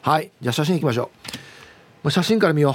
[0.05, 0.09] う。
[0.09, 1.11] はいじゃあ写真いきましょ
[2.05, 2.11] う。
[2.11, 2.75] 写真から見よう。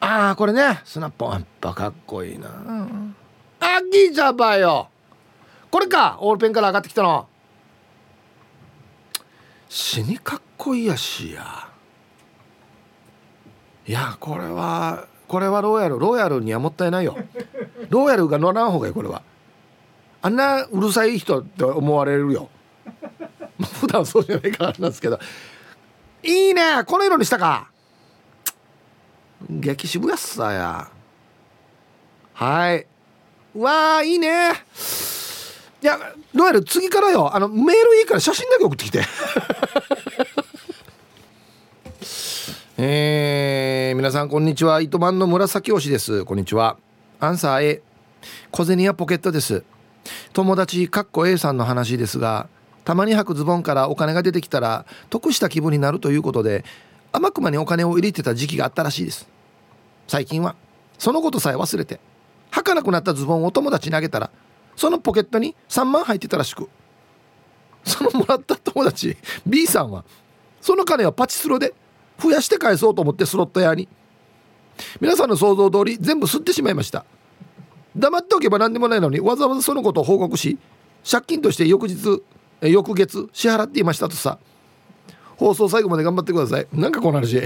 [0.00, 0.80] ああこれね。
[0.84, 1.32] スナッポン。
[1.32, 3.16] やっぱかっこいいな、うん
[3.60, 4.88] あぎじゃばよ。
[5.70, 6.18] これか。
[6.20, 7.26] オールペンから上がってきたの。
[9.68, 11.67] 死にかっこいいやしや。
[13.88, 17.16] いやこれはこれはローヤルローヤルにはもったいないよ。
[17.88, 19.22] ローヤルが乗らん方がいいこれは。
[20.20, 22.50] あんなうるさい人って思われるよ。
[23.80, 25.18] 普段そうじゃないからなんですけど。
[26.22, 27.70] いいねこの色にしたか。
[29.48, 30.90] 激渋やっさや。
[32.34, 32.86] はい。
[33.56, 34.52] わあいいね。
[35.80, 35.98] いや
[36.34, 37.34] どうやる次からよ。
[37.34, 39.02] あのメールいいから写真だけ送ってきて。
[42.80, 44.80] えー、皆さんこんにちは。
[44.80, 46.24] 糸満の紫推しです。
[46.24, 46.76] こんにちは。
[47.18, 47.82] アンサー A
[48.52, 49.64] 小銭やポケットです。
[50.32, 52.48] 友達かっこ A さんの話ですが
[52.84, 56.64] たまに履くズボンからお金が出てきたら得した気分になるということで
[57.10, 59.28] 天熊にお金を入れてた時期があったらしいです。
[60.06, 60.54] 最近は。
[60.98, 61.98] そのことさえ忘れて
[62.52, 64.30] 履かなくなったズボンを友達にあげたら
[64.76, 66.68] そのポケットに3万入ってたらしく
[67.82, 70.04] そのもらった友達 B さんは
[70.60, 71.74] その金はパチスロで
[72.18, 73.88] 増やして返そうと思ってスロット屋に。
[75.00, 77.04] 皆さんの想像通り全部吸ってしまいました。
[77.96, 80.58] 黙っておけば何でもないのにわざわざそのことを報告し
[81.10, 82.22] 借金として翌日
[82.60, 84.38] 翌月支払っていましたとさ。
[85.36, 86.66] 放送最後まで頑張ってください。
[86.72, 87.40] なんかこの話。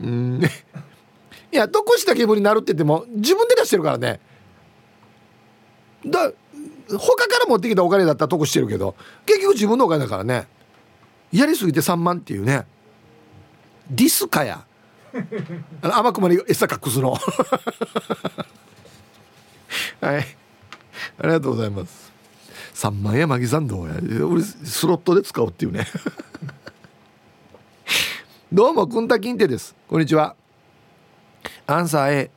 [0.00, 0.42] うん。
[1.50, 4.20] いやどこした気分になるって言っても自分で出してるからね。
[6.06, 6.30] だ
[6.96, 8.94] 他から持ってきたお金だったら得してるけど
[9.26, 10.46] 結局自分のお金だからね。
[11.32, 12.64] やりすぎて3万っていうね。
[13.90, 14.64] ディスかや。
[15.82, 17.16] あの甘くまで餌隠すの。
[20.00, 20.26] はい。
[21.18, 22.12] ありがとうございます。
[22.74, 23.94] 3万円マギさんどうや。
[24.24, 25.86] 俺スロットで使おうっていうね。
[28.52, 29.74] どうもくんたきんてです。
[29.88, 30.34] こんにちは。
[31.66, 32.30] アンサー A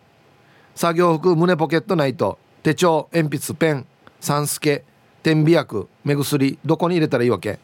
[0.76, 2.38] 作業服胸ポケットないと。
[2.64, 3.86] 手帳鉛筆ペン。
[4.22, 4.86] 三助
[5.24, 7.60] 点鼻薬目薬どこに入れたらいいわけ？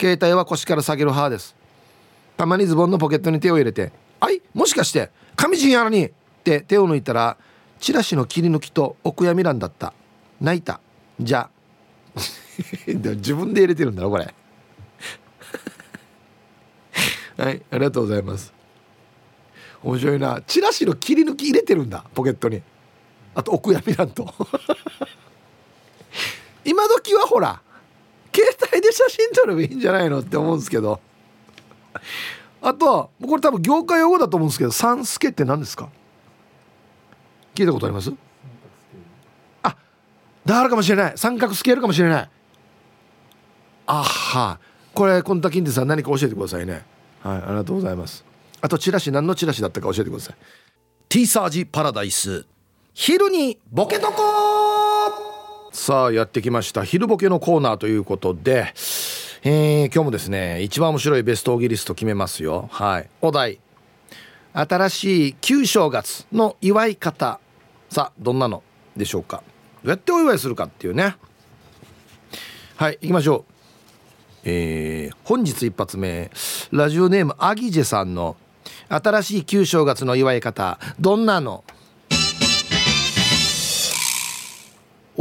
[0.00, 1.54] 携帯は腰から下げる派です。
[2.36, 6.10] たまにズボンのポケットに手を入れて「あいもしかして紙人やらに!」っ
[6.42, 7.36] て手を抜いたら
[7.78, 9.92] チラシの切り抜きとお悔やみ欄だった。
[10.40, 10.80] 泣いた。
[11.20, 11.50] じゃ。
[12.86, 14.32] 自分で入れてるんだろこれ。
[17.36, 18.52] はいありがとうございます。
[19.82, 20.40] 面白いな。
[20.46, 22.62] チラシの切り抜き入れてるんだポケットに。
[23.34, 24.32] あとお悔やみ欄と。
[26.64, 27.60] 今時はほら
[28.34, 31.00] 携帯で写真撮ればいいんじゃないのって思うんですけど。
[32.64, 35.88] あとはこれ多分業界用語だと思うんですけど「さんすけ」って何ですか？
[37.56, 38.12] 聞いたことあります？
[39.64, 39.76] あ
[40.46, 41.12] だからかもしれない。
[41.16, 42.30] 三角スケールかもしれない。
[43.86, 44.60] あは。
[44.94, 46.84] これコンタキンテさん何か教えてくださいね。
[47.22, 48.24] はいありがとうございます。
[48.60, 50.36] あとチラシ何のチラシだったか教えてください。
[51.08, 52.46] T サージパラダイス。
[52.94, 54.22] 昼にボケとこ
[55.72, 56.84] さあやってきました。
[56.84, 58.74] 昼ボケのコーナーということで、
[59.42, 62.68] えー、今日もですね一番面白いベストオギリスト決めますよ。
[62.70, 63.08] はい。
[63.22, 63.58] お題。
[64.52, 67.40] 新しい旧正月の祝い方。
[67.88, 68.62] さあどんなの
[68.98, 69.42] でしょうか。
[69.82, 71.16] どうやってお祝いするかっていうね。
[72.76, 73.52] はい行きましょう。
[74.44, 76.30] えー、本日一発目。
[76.70, 78.36] ラジオネームアギジェさんの
[78.90, 80.78] 新しい旧正月の祝い方。
[81.00, 81.64] どんなの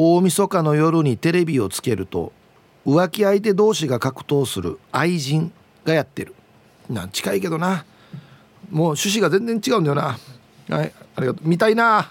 [0.04, 2.34] 大晦日の夜にテレビをつけると
[2.88, 5.52] 浮気相手同士が格闘する愛人
[5.86, 6.34] がやってる。
[6.90, 7.86] なん近いけどな。
[8.72, 10.18] もう趣旨が全然違うんだよな。
[10.70, 11.48] はいありがとう。
[11.48, 12.10] 見たいな。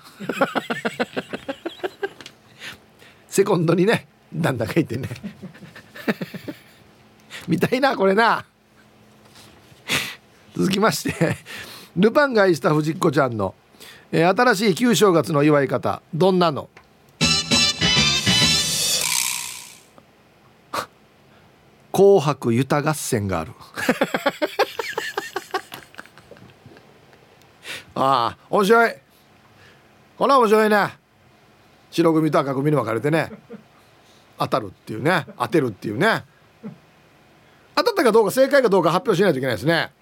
[3.29, 5.09] セコンドにねなんだか言ってね。
[7.49, 8.45] 見たいなこれな。
[10.57, 11.37] 続きまして
[11.97, 13.57] ルパンが愛した藤子ちゃんの、
[14.13, 16.69] えー、新しい旧正月の祝い方どんなの？
[21.93, 23.53] 紅白歌合戦がある。
[27.95, 28.95] ああ面白い。
[30.17, 30.99] これは面白いね。
[31.91, 33.31] 白組と赤組に分かれてね。
[34.39, 35.27] 当たるっていうね。
[35.39, 36.25] 当てるっていうね。
[37.75, 39.93] 当たったかどうか正解かどうか発表しないといけないですね。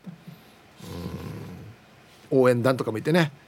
[2.30, 3.32] 応援団とかもいてね。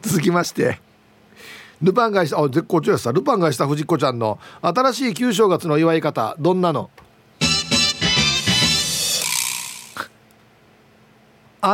[0.02, 0.80] 続きまして
[1.82, 3.12] ルパンがしたあ絶好調やさ。
[3.12, 6.90] ルパンがした藤子ちゃんの新しい旧正月の祝い方どんなの？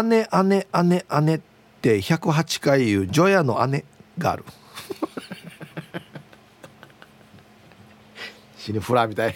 [0.05, 1.41] 姉姉姉姉っ
[1.81, 3.85] て108回言うジョヤの姉
[4.19, 4.45] がある。
[8.59, 9.35] 死にフラーみたい。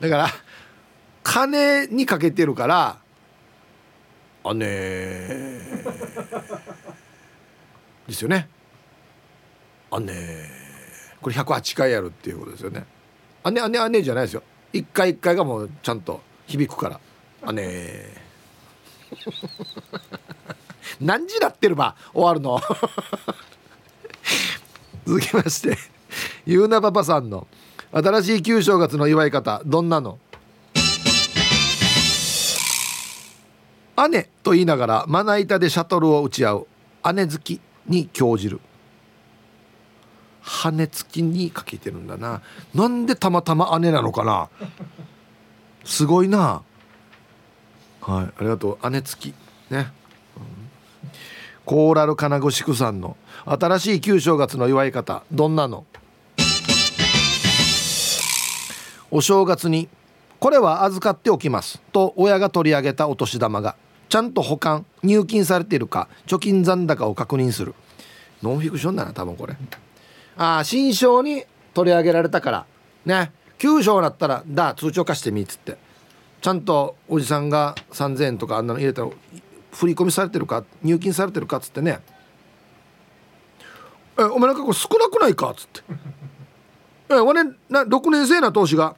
[0.00, 0.28] だから
[1.22, 2.96] 金にかけてるから
[4.54, 5.60] 姉
[8.10, 8.48] ですよね。
[10.00, 10.12] 姉
[11.20, 12.84] これ108回やるっていうことですよね。
[13.44, 14.42] 姉姉姉じゃないですよ。
[14.72, 17.52] 一回一回がもうちゃんと響くから。
[17.52, 18.04] 姉
[21.00, 22.60] 何時なってるば終わるの。
[25.06, 25.78] 続きまして
[26.46, 27.46] ゆうなパパさんの
[27.92, 30.18] 新しい旧正月の祝い方どんなの？
[34.10, 36.66] 姉と言いながらまな板でシャトルを打ち合う。
[37.14, 38.60] 姉好きに興じる。
[40.42, 42.42] 羽付きにかけてるんだな。
[42.74, 44.48] なんでたまたま姉なのかな。
[45.84, 46.62] すごいな。
[48.00, 48.90] はいありがとう。
[48.90, 49.34] 姉付き。
[49.70, 49.92] ね、
[50.36, 50.44] うん、
[51.64, 53.16] コーラル金具宿さんの。
[53.44, 55.22] 新しい旧正月の祝い方。
[55.30, 55.84] どんなの？
[59.10, 59.88] お正月に
[60.38, 61.80] これは預かっておきます。
[61.92, 63.76] と親が取り上げたお年玉が。
[64.10, 67.74] ちゃんと保管入金されているか貯金残高を確認する。
[68.42, 69.56] ノンフィクションだな多分これ。
[70.36, 72.66] ああ新章に取り上げられたから。
[73.06, 73.32] ね。
[73.58, 75.78] 9章だったらだ通帳貸してみっつって。
[76.40, 79.08] ちゃんとおじさんが3,000円とかあんなの入れたら
[79.72, 82.00] 振り込みされてるか入金されてるかっつってね
[84.18, 85.82] 「えお前なんかこれ少なくないか?」っつって
[87.12, 88.96] 「え俺な6年生な投資が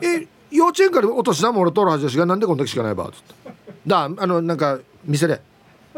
[0.00, 3.34] え幼稚園からお年玉俺取るはずですがなんでこんだけしかないば」っつって
[3.86, 5.40] 「だあのなんか見せれ。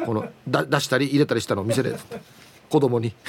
[0.04, 1.94] このだ出したり入れたりしたの見せれ」
[2.68, 3.14] 子供に。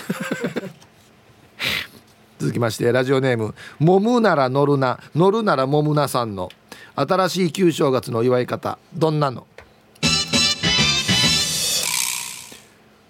[2.40, 5.00] 続きましてラジオネーム「もむなら乗るな。
[5.16, 6.50] 乗るならもむな」さんの。
[6.96, 9.46] 新しい旧正月の祝い方どんなの？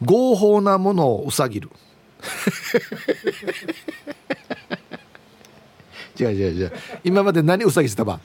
[0.04, 1.70] 合法なものをうさぎる。
[6.20, 6.72] 違う違う違う。
[7.04, 8.20] 今まで何うさぎしてたば？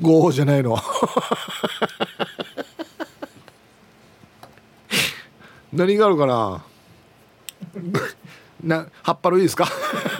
[0.00, 0.76] 合法じゃないの。
[5.72, 6.62] 何があるかな？
[8.62, 9.66] な葉っぱのいいですか？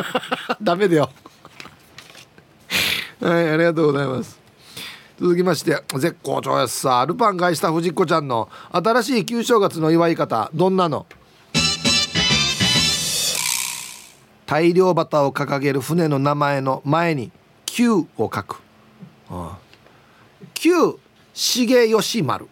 [0.63, 1.11] ダメだよ。
[3.21, 4.39] はいありがとうございます。
[5.19, 11.07] 続きまして絶好調やさルパン返した藤子ちゃんの新しい旧正月の祝い方どんなの？
[14.45, 17.33] 大漁旗を掲げる船の名前の前に
[17.67, 18.61] 「旧」を書く
[20.55, 20.99] 「旧
[21.35, 22.49] 重義丸」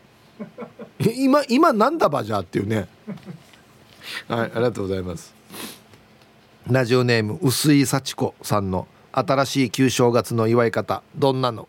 [0.99, 2.89] 今今なんだばじゃっていうね。
[4.29, 5.35] はいありがとうございます。
[6.71, 11.03] ラジオネーム薄井幸子さんの新しい旧正月の祝い方。
[11.17, 11.69] どんなの？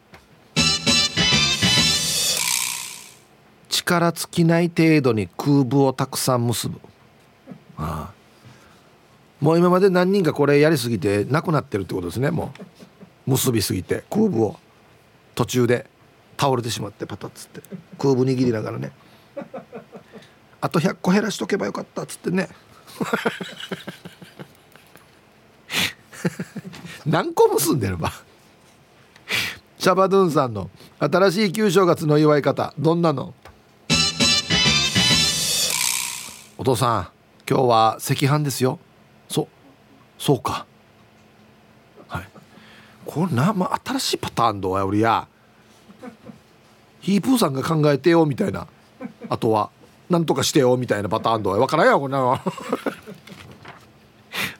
[3.69, 6.79] 力尽きない程度に空部をたくさん結ぶ。
[7.77, 8.13] ああ。
[9.41, 12.53] もう今まで何人かこれやりすぎてなくなってるってことですねも
[13.27, 13.31] う。
[13.31, 14.59] 結びすぎて空部を。
[15.35, 15.87] 途中で。
[16.37, 17.61] 倒れてしまってパタッつって。
[17.97, 18.91] 空部握りながらね。
[20.61, 22.49] あと100個減らしとけばよかったっつってね。
[27.05, 28.11] 何個結んでれば？
[29.77, 30.69] シャバドゥンさんの
[30.99, 33.33] 新しい旧正月の祝い方どんなの？
[36.57, 37.07] お父さん
[37.47, 38.79] 今日は赤飯ですよ。
[39.29, 39.47] そ
[40.17, 40.65] そうか。
[42.07, 42.27] はい。
[43.05, 45.27] これな、まあ、新しいパターンどうや俺や。
[47.05, 48.65] ヒープーさんが考えてよみたいな。
[49.29, 49.69] あとは
[50.09, 52.39] なんとかしてよみたいなパターンどうや分からんよこんなの。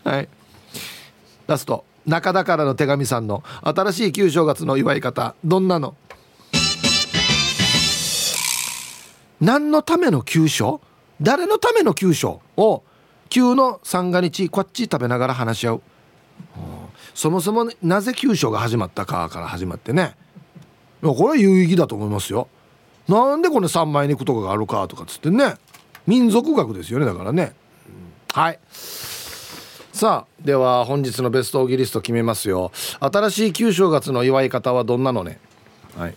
[0.06, 0.30] はい。
[1.48, 1.86] ラスト。
[2.06, 3.44] 中田からの手紙さんの。
[3.64, 5.34] 新しい旧正月の祝い方。
[5.44, 5.96] どんなの？
[9.42, 10.80] 何のための旧正
[11.20, 12.84] 誰のための旧正を
[13.30, 15.82] 旧の三が日こっち食べながら話し合う。
[17.16, 20.16] そもそもなぜ旧正が始まったかから始まってね。
[21.14, 22.48] これは有意義だと思いますよ。
[23.08, 25.56] なんでこの三枚肉とかがあるかとかっつってね。
[26.08, 27.56] 民族学ですよねだからね、
[28.32, 28.60] はい。
[28.72, 32.72] さあでは本日のベストオギリスト決めますよ。
[33.00, 35.40] 新しい旧正月の祝い方はどんなのね？
[35.98, 36.16] はい。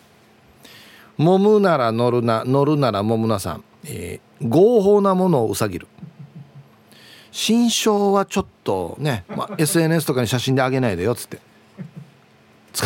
[1.17, 5.87] もむなら乗るな乗るならもむなさん、えー、合法なものをうさぎる。
[7.31, 11.39] 新章はちょっとね、ま、SNS とかに写真であげないでよっつって。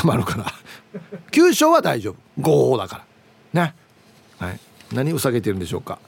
[0.01, 0.47] 捕まるから。
[1.31, 2.17] 旧章は大丈夫。
[2.41, 3.05] 合法だか
[3.55, 3.65] ら。
[3.65, 3.75] ね
[4.39, 4.61] はい。
[4.93, 5.99] 何うさげてるんでしょうか。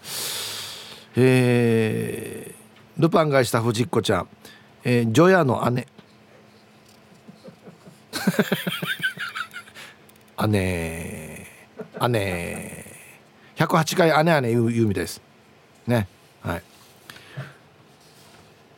[1.16, 4.28] えー、ルパンがした藤子ちゃん。
[4.84, 5.86] えー、除夜の姉。
[10.48, 11.46] 姉。
[12.08, 12.84] 姉。
[13.56, 15.20] 108回姉姉言う言うみたいです。
[15.86, 16.08] ね。
[16.42, 16.62] はい。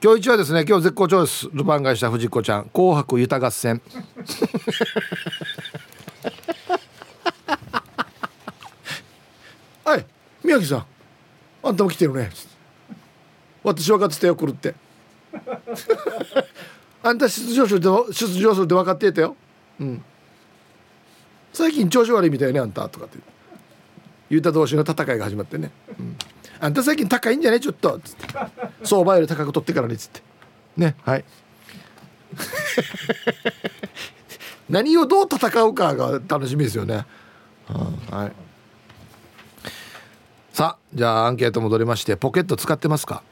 [0.06, 1.48] 今日一はですね今日絶好調です。
[1.52, 2.70] ルパンがした藤子ちゃん。
[2.72, 3.82] 紅白歌合戦。
[9.84, 10.06] はい
[10.44, 10.86] 宮城さん。
[11.66, 12.30] あんたも来てるね。
[13.64, 14.76] 私分かってたよ来るって。
[17.02, 19.34] あんた出場するって出場するって分かってたよ。
[19.80, 20.04] うん。
[21.52, 22.88] 最近調子悪いみたいねあんた。
[22.88, 23.18] とかって。
[24.30, 26.16] 言うた同士の戦いが始まってね、うん、
[26.60, 27.60] あんた最近高いんじゃね？
[27.60, 27.98] ちょっと。
[28.00, 28.26] つって
[28.82, 30.22] 相場より高く取ってからねつって。
[30.76, 30.96] ね。
[31.04, 31.24] はい。
[34.68, 37.06] 何をどう戦うかが楽しみですよね、
[37.70, 38.32] うん、はい。
[40.52, 43.22] さあじゃあアンケート戻りましてポケット使ってますか？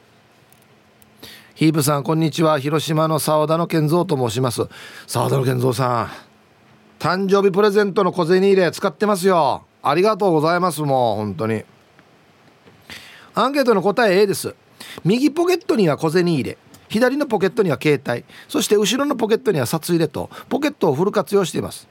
[1.55, 2.59] ヒープさんこんにちは。
[2.59, 4.67] 広島の沢田の健三と申します。
[5.07, 6.09] 沢田の健三さん
[6.99, 9.65] 誕生日プレゼントの小銭入れ使ってますよ。
[9.83, 11.63] ありがとうございますもう本当に
[13.35, 14.55] アンケートの答え A です。
[15.03, 16.57] 右ポケットには小銭入れ
[16.87, 21.87] 左のポケットには携帯そして後ろのポケットには札入れとポケットをフル活用しています。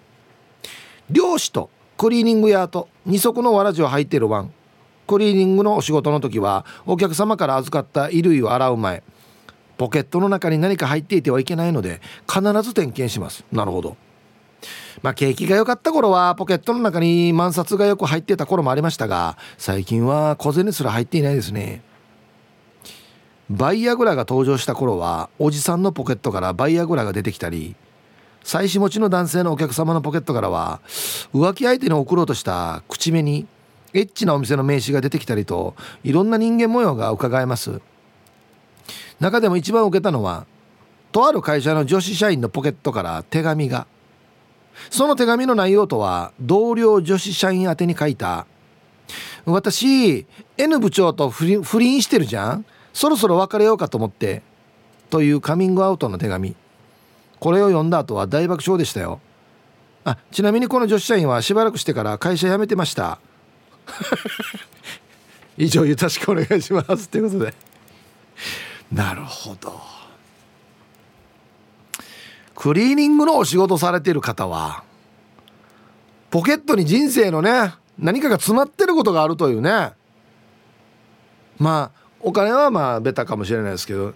[1.11, 1.68] 漁師と
[1.99, 4.53] クリーニング屋と二足のわらじを履いているワン。
[5.07, 9.03] クリーニングのお仕事の時はお客様から預かった衣類を洗う前
[9.76, 13.45] ポケットの中に何か入っていてはいけないので必ず点検します。
[13.53, 13.97] なるほど。
[15.03, 21.83] まあ景気が良かった頃はポケットの中に万札がよく入ってた頃もありましたが最近は小銭すら入っていないですね。
[23.51, 27.77] バイアグラが登場した頃はおじさんのポケットからバイアグラが出てきたり
[28.43, 30.81] 妻子持ちの男性のお客様のポケットからは
[31.35, 33.47] 浮気相手に送ろうとした口紅に
[33.93, 37.81] エッチなお店の名刺が出てきたりといろんな人間模様が伺えます。
[39.21, 40.47] 中でも一番受けたのは
[41.12, 43.87] とある会社の女子社員のポケットから手紙が
[44.91, 48.47] その手紙の内容とは同僚女子社員宛てに書いた
[49.45, 52.64] 「私 N 部長と不倫してるじゃん？
[52.93, 54.43] そろそろ別れようかと思って」
[55.11, 56.57] というカミングアウトの手紙。
[57.41, 59.20] これを読んだ後は大爆笑でしたよ。
[60.05, 63.18] あちなみにこの女子社員はしばらくしてから会社辞めてました。
[65.57, 67.09] 以上よろしくお願いします。
[67.09, 67.55] ということで。
[68.91, 69.93] なるほど。
[72.55, 74.84] クリーニングのお仕事されてる方は
[76.30, 79.92] ポケットに人生のね何かが詰まってることがあるというね。
[81.59, 84.14] まあお金はまあベタかもしれないですけど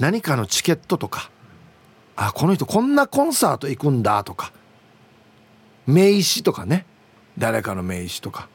[0.00, 1.30] 何かのチケットとか
[2.16, 4.52] あこの人こんなコンサート行くんだとか
[5.86, 6.86] 名刺とかね
[7.38, 8.48] 誰かの名刺とか。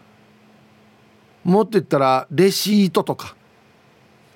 [1.43, 3.36] もっと言ったらレシートとか。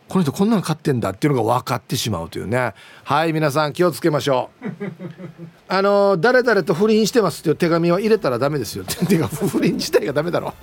[0.10, 2.74] この人こんなの買ってんだっていうのが分かってしまうというね。
[3.03, 4.66] はい皆さん気をつけましょう。
[5.70, 10.55] あの誰々と不倫してますっていう手紙は入れたらダメですよ手が不倫自体がダメだろ。